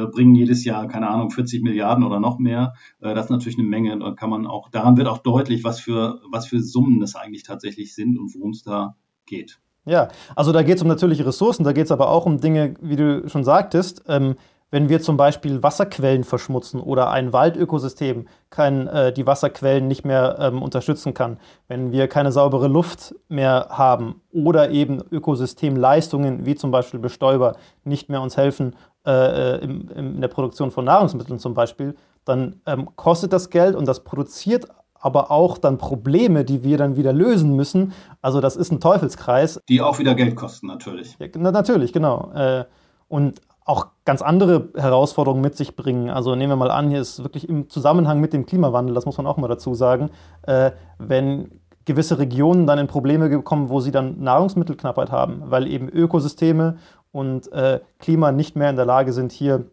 bringen 0.03 0.35
jedes 0.35 0.65
Jahr, 0.65 0.89
keine 0.89 1.09
Ahnung, 1.09 1.31
40 1.31 1.63
Milliarden 1.63 2.05
oder 2.05 2.21
noch 2.21 2.39
mehr. 2.39 2.75
Äh, 3.01 3.15
das 3.15 3.27
ist 3.27 3.31
natürlich 3.31 3.59
eine 3.59 3.69
Menge. 3.69 3.99
Da 3.99 4.13
kann 4.13 4.31
man 4.31 4.47
auch, 4.47 4.69
daran 4.71 4.97
wird 4.97 5.09
auch 5.09 5.19
deutlich, 5.19 5.65
was 5.65 5.81
für, 5.81 6.21
was 6.31 6.47
für 6.47 6.61
Summen 6.61 7.01
das 7.01 7.15
eigentlich 7.17 7.43
tatsächlich 7.43 7.95
sind 7.95 8.19
und 8.19 8.35
worum 8.35 8.51
es 8.51 8.63
da 8.63 8.97
geht. 9.27 9.61
Ja, 9.87 10.09
also 10.35 10.53
da 10.53 10.63
geht 10.63 10.77
es 10.77 10.83
um 10.83 10.89
natürliche 10.89 11.27
Ressourcen, 11.27 11.65
da 11.65 11.73
geht 11.73 11.85
es 11.85 11.93
aber 11.93 12.09
auch 12.09 12.25
um 12.25 12.41
Dinge, 12.41 12.75
wie 12.81 12.97
du 12.97 13.29
schon 13.29 13.45
sagtest. 13.45 14.03
Ähm, 14.09 14.37
wenn 14.71 14.89
wir 14.89 15.01
zum 15.01 15.17
Beispiel 15.17 15.63
Wasserquellen 15.63 16.25
verschmutzen 16.25 16.81
oder 16.81 17.11
ein 17.11 17.33
Waldökosystem 17.33 18.27
kein, 18.51 18.89
äh, 18.89 19.13
die 19.13 19.27
Wasserquellen 19.27 19.87
nicht 19.87 20.05
mehr 20.05 20.37
ähm, 20.41 20.63
unterstützen 20.63 21.15
kann, 21.15 21.39
wenn 21.69 21.93
wir 21.93 22.09
keine 22.09 22.33
saubere 22.33 22.69
Luft 22.69 23.15
mehr 23.29 23.69
haben 23.71 24.21
oder 24.33 24.71
eben 24.71 25.01
Ökosystemleistungen 25.11 26.45
wie 26.45 26.55
zum 26.57 26.71
Beispiel 26.71 27.01
Bestäuber 27.01 27.57
nicht 27.85 28.09
mehr 28.09 28.21
uns 28.21 28.37
helfen 28.37 28.75
äh, 29.07 29.11
äh 29.13 29.59
in, 29.65 29.89
in 29.89 30.21
der 30.21 30.29
Produktion 30.29 30.71
von 30.71 30.85
Nahrungsmitteln 30.85 31.39
zum 31.39 31.55
Beispiel, 31.55 31.95
dann 32.25 32.61
ähm, 32.67 32.97
kostet 32.97 33.33
das 33.33 33.51
Geld 33.51 33.77
und 33.77 33.87
das 33.87 34.03
produziert 34.03 34.67
aber 35.05 35.31
auch 35.31 35.59
dann 35.59 35.77
Probleme, 35.77 36.47
die 36.47 36.65
wir 36.65 36.79
dann 36.79 36.97
wieder 36.97 37.13
lösen 37.13 37.55
müssen. 37.55 37.93
Also 38.23 38.41
das 38.41 38.57
ist 38.57 38.73
ein 38.73 38.81
Teufelskreis. 38.81 39.61
Die 39.69 39.83
auch 39.83 39.99
wieder 39.99 40.15
Geld 40.15 40.35
kosten, 40.35 40.67
natürlich. 40.67 41.17
Ja, 41.19 41.27
na, 41.37 41.51
natürlich, 41.53 41.93
genau. 41.93 42.33
Äh, 42.35 42.65
und 43.09 43.43
auch 43.65 43.89
ganz 44.05 44.21
andere 44.21 44.69
Herausforderungen 44.77 45.41
mit 45.41 45.57
sich 45.57 45.75
bringen. 45.75 46.11
Also 46.11 46.35
nehmen 46.35 46.53
wir 46.53 46.57
mal 46.57 46.71
an, 46.71 46.91
hier 46.91 47.01
ist 47.01 47.23
wirklich 47.23 47.49
im 47.49 47.71
Zusammenhang 47.71 48.21
mit 48.21 48.33
dem 48.33 48.45
Klimawandel, 48.45 48.95
das 48.95 49.07
muss 49.07 49.17
man 49.17 49.27
auch 49.27 49.39
mal 49.39 49.49
dazu 49.49 49.75
sagen, 49.75 50.11
äh, 50.43 50.73
wenn 50.99 51.61
gewisse 51.87 52.19
Regionen 52.19 52.67
dann 52.67 52.79
in 52.79 52.87
Probleme 52.87 53.43
kommen, 53.43 53.69
wo 53.69 53.81
sie 53.81 53.91
dann 53.91 54.21
Nahrungsmittelknappheit 54.21 55.11
haben, 55.11 55.43
weil 55.47 55.67
eben 55.67 55.89
Ökosysteme 55.89 56.79
und 57.13 57.51
äh, 57.53 57.81
Klima 57.99 58.33
nicht 58.33 58.57
mehr 58.57 58.71
in 58.71 58.77
der 58.77 58.87
Lage 58.87 59.13
sind, 59.13 59.33
hier 59.33 59.65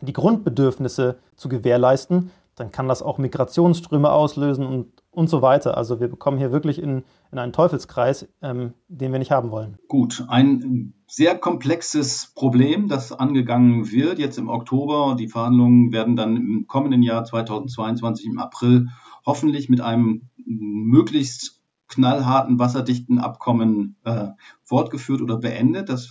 die 0.00 0.12
Grundbedürfnisse 0.12 1.18
zu 1.36 1.48
gewährleisten, 1.48 2.30
dann 2.60 2.70
kann 2.70 2.88
das 2.88 3.02
auch 3.02 3.16
Migrationsströme 3.16 4.12
auslösen 4.12 4.66
und, 4.66 4.92
und 5.10 5.30
so 5.30 5.40
weiter. 5.40 5.78
Also 5.78 5.98
wir 5.98 6.08
bekommen 6.08 6.36
hier 6.36 6.52
wirklich 6.52 6.78
in, 6.78 7.04
in 7.32 7.38
einen 7.38 7.54
Teufelskreis, 7.54 8.28
ähm, 8.42 8.74
den 8.88 9.12
wir 9.12 9.18
nicht 9.18 9.30
haben 9.30 9.50
wollen. 9.50 9.78
Gut, 9.88 10.26
ein 10.28 10.92
sehr 11.06 11.38
komplexes 11.38 12.32
Problem, 12.34 12.88
das 12.88 13.12
angegangen 13.12 13.90
wird 13.90 14.18
jetzt 14.18 14.36
im 14.36 14.50
Oktober. 14.50 15.16
Die 15.18 15.28
Verhandlungen 15.28 15.90
werden 15.90 16.16
dann 16.16 16.36
im 16.36 16.66
kommenden 16.66 17.02
Jahr 17.02 17.24
2022 17.24 18.26
im 18.26 18.38
April 18.38 18.88
hoffentlich 19.24 19.70
mit 19.70 19.80
einem 19.80 20.28
möglichst 20.44 21.59
knallharten, 21.90 22.58
wasserdichten 22.58 23.18
Abkommen 23.18 23.96
äh, 24.04 24.28
fortgeführt 24.62 25.20
oder 25.20 25.36
beendet. 25.36 25.88
Das 25.88 26.10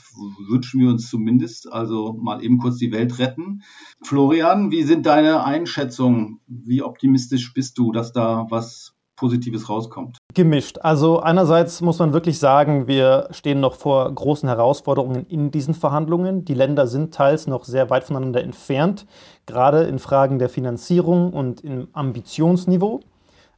wünschen 0.49 0.81
wir 0.81 0.89
uns 0.89 1.09
zumindest. 1.09 1.71
Also 1.71 2.13
mal 2.13 2.43
eben 2.43 2.59
kurz 2.59 2.77
die 2.77 2.91
Welt 2.91 3.17
retten. 3.17 3.63
Florian, 4.03 4.71
wie 4.71 4.83
sind 4.83 5.05
deine 5.05 5.43
Einschätzungen? 5.43 6.41
Wie 6.47 6.83
optimistisch 6.83 7.53
bist 7.53 7.77
du, 7.77 7.91
dass 7.91 8.11
da 8.11 8.45
was 8.49 8.93
Positives 9.15 9.69
rauskommt? 9.69 10.17
Gemischt. 10.33 10.79
Also 10.79 11.19
einerseits 11.19 11.81
muss 11.81 11.99
man 11.99 12.13
wirklich 12.13 12.39
sagen, 12.39 12.87
wir 12.87 13.27
stehen 13.31 13.59
noch 13.59 13.75
vor 13.75 14.13
großen 14.13 14.47
Herausforderungen 14.47 15.25
in 15.27 15.51
diesen 15.51 15.73
Verhandlungen. 15.73 16.45
Die 16.45 16.53
Länder 16.53 16.87
sind 16.87 17.13
teils 17.13 17.47
noch 17.47 17.65
sehr 17.65 17.89
weit 17.89 18.05
voneinander 18.05 18.41
entfernt, 18.41 19.05
gerade 19.45 19.83
in 19.83 19.99
Fragen 19.99 20.39
der 20.39 20.49
Finanzierung 20.49 21.33
und 21.33 21.61
im 21.61 21.89
Ambitionsniveau. 21.91 23.01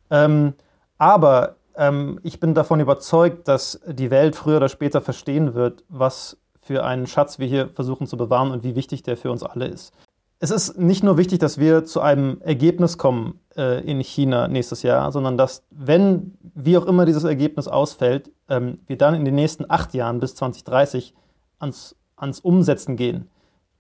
Ähm, 0.10 0.54
aber 0.98 1.58
ähm, 1.76 2.20
ich 2.24 2.40
bin 2.40 2.54
davon 2.54 2.80
überzeugt, 2.80 3.48
dass 3.48 3.82
die 3.88 4.12
Welt 4.12 4.36
früher 4.36 4.58
oder 4.58 4.70
später 4.70 5.02
verstehen 5.02 5.54
wird, 5.54 5.84
was 5.90 6.38
für 6.62 6.84
einen 6.84 7.08
Schatz 7.08 7.40
wir 7.40 7.48
hier 7.48 7.70
versuchen 7.70 8.08
zu 8.08 8.18
bewahren 8.18 8.52
und 8.52 8.64
wie 8.64 8.76
wichtig 8.76 9.04
der 9.04 9.18
für 9.18 9.32
uns 9.32 9.44
alle 9.44 9.68
ist. 9.68 9.94
Es 10.40 10.50
ist 10.50 10.78
nicht 10.78 11.04
nur 11.04 11.18
wichtig, 11.18 11.40
dass 11.40 11.60
wir 11.60 11.86
zu 11.86 12.02
einem 12.02 12.42
Ergebnis 12.42 12.98
kommen 12.98 13.40
äh, 13.56 13.84
in 13.84 14.00
China 14.00 14.48
nächstes 14.48 14.82
Jahr, 14.82 15.12
sondern 15.12 15.38
dass, 15.38 15.64
wenn 15.70 16.36
wie 16.56 16.78
auch 16.78 16.86
immer 16.86 17.06
dieses 17.06 17.24
Ergebnis 17.24 17.68
ausfällt, 17.68 18.32
ähm, 18.50 18.80
wir 18.88 18.98
dann 18.98 19.14
in 19.14 19.26
den 19.26 19.36
nächsten 19.36 19.70
acht 19.70 19.94
Jahren 19.94 20.20
bis 20.20 20.34
2030 20.36 21.14
ans, 21.60 21.96
ans 22.16 22.40
Umsetzen 22.40 22.96
gehen. 22.96 23.30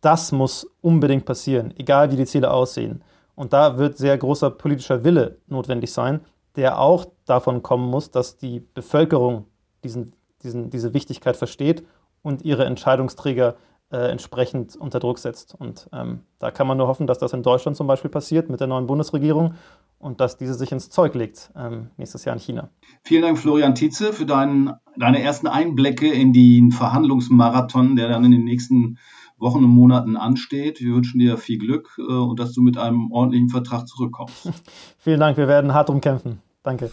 Das 0.01 0.31
muss 0.31 0.67
unbedingt 0.81 1.25
passieren, 1.25 1.73
egal 1.77 2.11
wie 2.11 2.15
die 2.15 2.25
Ziele 2.25 2.51
aussehen. 2.51 3.03
Und 3.35 3.53
da 3.53 3.77
wird 3.77 3.97
sehr 3.97 4.17
großer 4.17 4.51
politischer 4.51 5.03
Wille 5.03 5.37
notwendig 5.47 5.91
sein 5.91 6.21
der 6.55 6.79
auch 6.79 7.05
davon 7.25 7.63
kommen 7.63 7.89
muss, 7.89 8.11
dass 8.11 8.37
die 8.37 8.59
Bevölkerung 8.59 9.45
diesen, 9.83 10.13
diesen, 10.43 10.69
diese 10.69 10.93
Wichtigkeit 10.93 11.35
versteht 11.35 11.85
und 12.21 12.43
ihre 12.43 12.65
Entscheidungsträger 12.65 13.55
äh, 13.91 14.09
entsprechend 14.09 14.75
unter 14.75 14.99
Druck 14.99 15.19
setzt. 15.19 15.55
Und 15.55 15.89
ähm, 15.93 16.21
da 16.39 16.51
kann 16.51 16.67
man 16.67 16.77
nur 16.77 16.87
hoffen, 16.87 17.07
dass 17.07 17.19
das 17.19 17.33
in 17.33 17.43
Deutschland 17.43 17.77
zum 17.77 17.87
Beispiel 17.87 18.09
passiert 18.09 18.49
mit 18.49 18.59
der 18.59 18.67
neuen 18.67 18.87
Bundesregierung 18.87 19.55
und 19.99 20.19
dass 20.19 20.37
diese 20.37 20.53
sich 20.53 20.71
ins 20.71 20.89
Zeug 20.89 21.13
legt 21.13 21.51
ähm, 21.55 21.91
nächstes 21.97 22.25
Jahr 22.25 22.35
in 22.35 22.41
China. 22.41 22.69
Vielen 23.03 23.21
Dank, 23.21 23.37
Florian 23.37 23.75
Tietze, 23.75 24.13
für 24.13 24.25
dein, 24.25 24.73
deine 24.97 25.21
ersten 25.21 25.47
Einblicke 25.47 26.11
in 26.11 26.33
den 26.33 26.71
Verhandlungsmarathon, 26.71 27.95
der 27.95 28.09
dann 28.09 28.23
in 28.25 28.31
den 28.31 28.43
nächsten 28.43 28.97
Wochen 29.41 29.65
und 29.65 29.71
Monaten 29.71 30.15
ansteht. 30.15 30.79
Wir 30.79 30.93
wünschen 30.93 31.19
dir 31.19 31.37
viel 31.37 31.57
Glück 31.57 31.89
äh, 31.97 32.01
und 32.01 32.39
dass 32.39 32.53
du 32.53 32.61
mit 32.61 32.77
einem 32.77 33.11
ordentlichen 33.11 33.49
Vertrag 33.49 33.87
zurückkommst. 33.87 34.51
Vielen 34.99 35.19
Dank, 35.19 35.37
wir 35.37 35.47
werden 35.47 35.73
hart 35.73 35.89
drum 35.89 35.99
kämpfen. 35.99 36.39
Danke. 36.63 36.91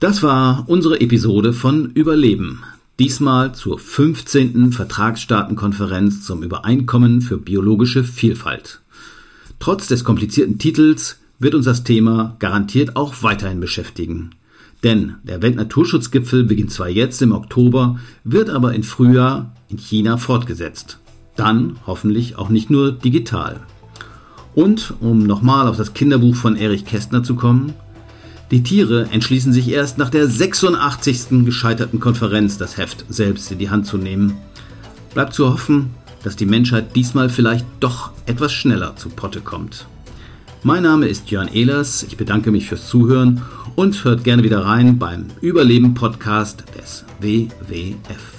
Das 0.00 0.22
war 0.22 0.64
unsere 0.66 1.00
Episode 1.00 1.52
von 1.52 1.90
Überleben. 1.92 2.62
Diesmal 2.98 3.54
zur 3.54 3.78
15. 3.78 4.72
Vertragsstaatenkonferenz 4.72 6.22
zum 6.24 6.42
Übereinkommen 6.42 7.20
für 7.20 7.38
biologische 7.38 8.04
Vielfalt. 8.04 8.80
Trotz 9.58 9.86
des 9.86 10.04
komplizierten 10.04 10.58
Titels 10.58 11.18
wird 11.38 11.54
uns 11.54 11.66
das 11.66 11.84
Thema 11.84 12.36
garantiert 12.38 12.96
auch 12.96 13.22
weiterhin 13.22 13.60
beschäftigen. 13.60 14.30
Denn 14.82 15.16
der 15.24 15.42
Weltnaturschutzgipfel 15.42 16.44
beginnt 16.44 16.72
zwar 16.72 16.88
jetzt 16.88 17.22
im 17.22 17.32
Oktober, 17.32 17.98
wird 18.24 18.50
aber 18.50 18.74
im 18.74 18.82
Frühjahr 18.82 19.54
in 19.68 19.78
China 19.78 20.16
fortgesetzt. 20.16 20.98
Dann 21.36 21.76
hoffentlich 21.86 22.36
auch 22.36 22.48
nicht 22.48 22.70
nur 22.70 22.92
digital. 22.92 23.60
Und 24.54 24.94
um 25.00 25.22
nochmal 25.22 25.68
auf 25.68 25.76
das 25.76 25.92
Kinderbuch 25.92 26.34
von 26.34 26.56
Erich 26.56 26.86
Kästner 26.86 27.22
zu 27.22 27.34
kommen, 27.34 27.74
die 28.50 28.62
Tiere 28.62 29.08
entschließen 29.10 29.52
sich 29.52 29.68
erst 29.68 29.98
nach 29.98 30.08
der 30.08 30.28
86. 30.28 31.44
gescheiterten 31.44 32.00
Konferenz, 32.00 32.58
das 32.58 32.76
Heft 32.76 33.04
selbst 33.08 33.50
in 33.50 33.58
die 33.58 33.70
Hand 33.70 33.86
zu 33.86 33.98
nehmen. 33.98 34.38
Bleibt 35.14 35.34
zu 35.34 35.52
hoffen, 35.52 35.90
dass 36.22 36.36
die 36.36 36.46
Menschheit 36.46 36.94
diesmal 36.94 37.28
vielleicht 37.28 37.66
doch 37.80 38.10
etwas 38.24 38.52
schneller 38.52 38.96
zu 38.96 39.08
Potte 39.08 39.40
kommt. 39.40 39.86
Mein 40.62 40.84
Name 40.84 41.06
ist 41.06 41.30
Jörn 41.30 41.48
Ehlers, 41.48 42.02
ich 42.02 42.16
bedanke 42.16 42.50
mich 42.50 42.68
fürs 42.68 42.88
Zuhören 42.88 43.42
und 43.76 44.04
hört 44.04 44.24
gerne 44.24 44.42
wieder 44.42 44.64
rein 44.64 44.98
beim 44.98 45.26
Überleben-Podcast 45.40 46.64
des 46.76 47.04
WWF. 47.20 48.35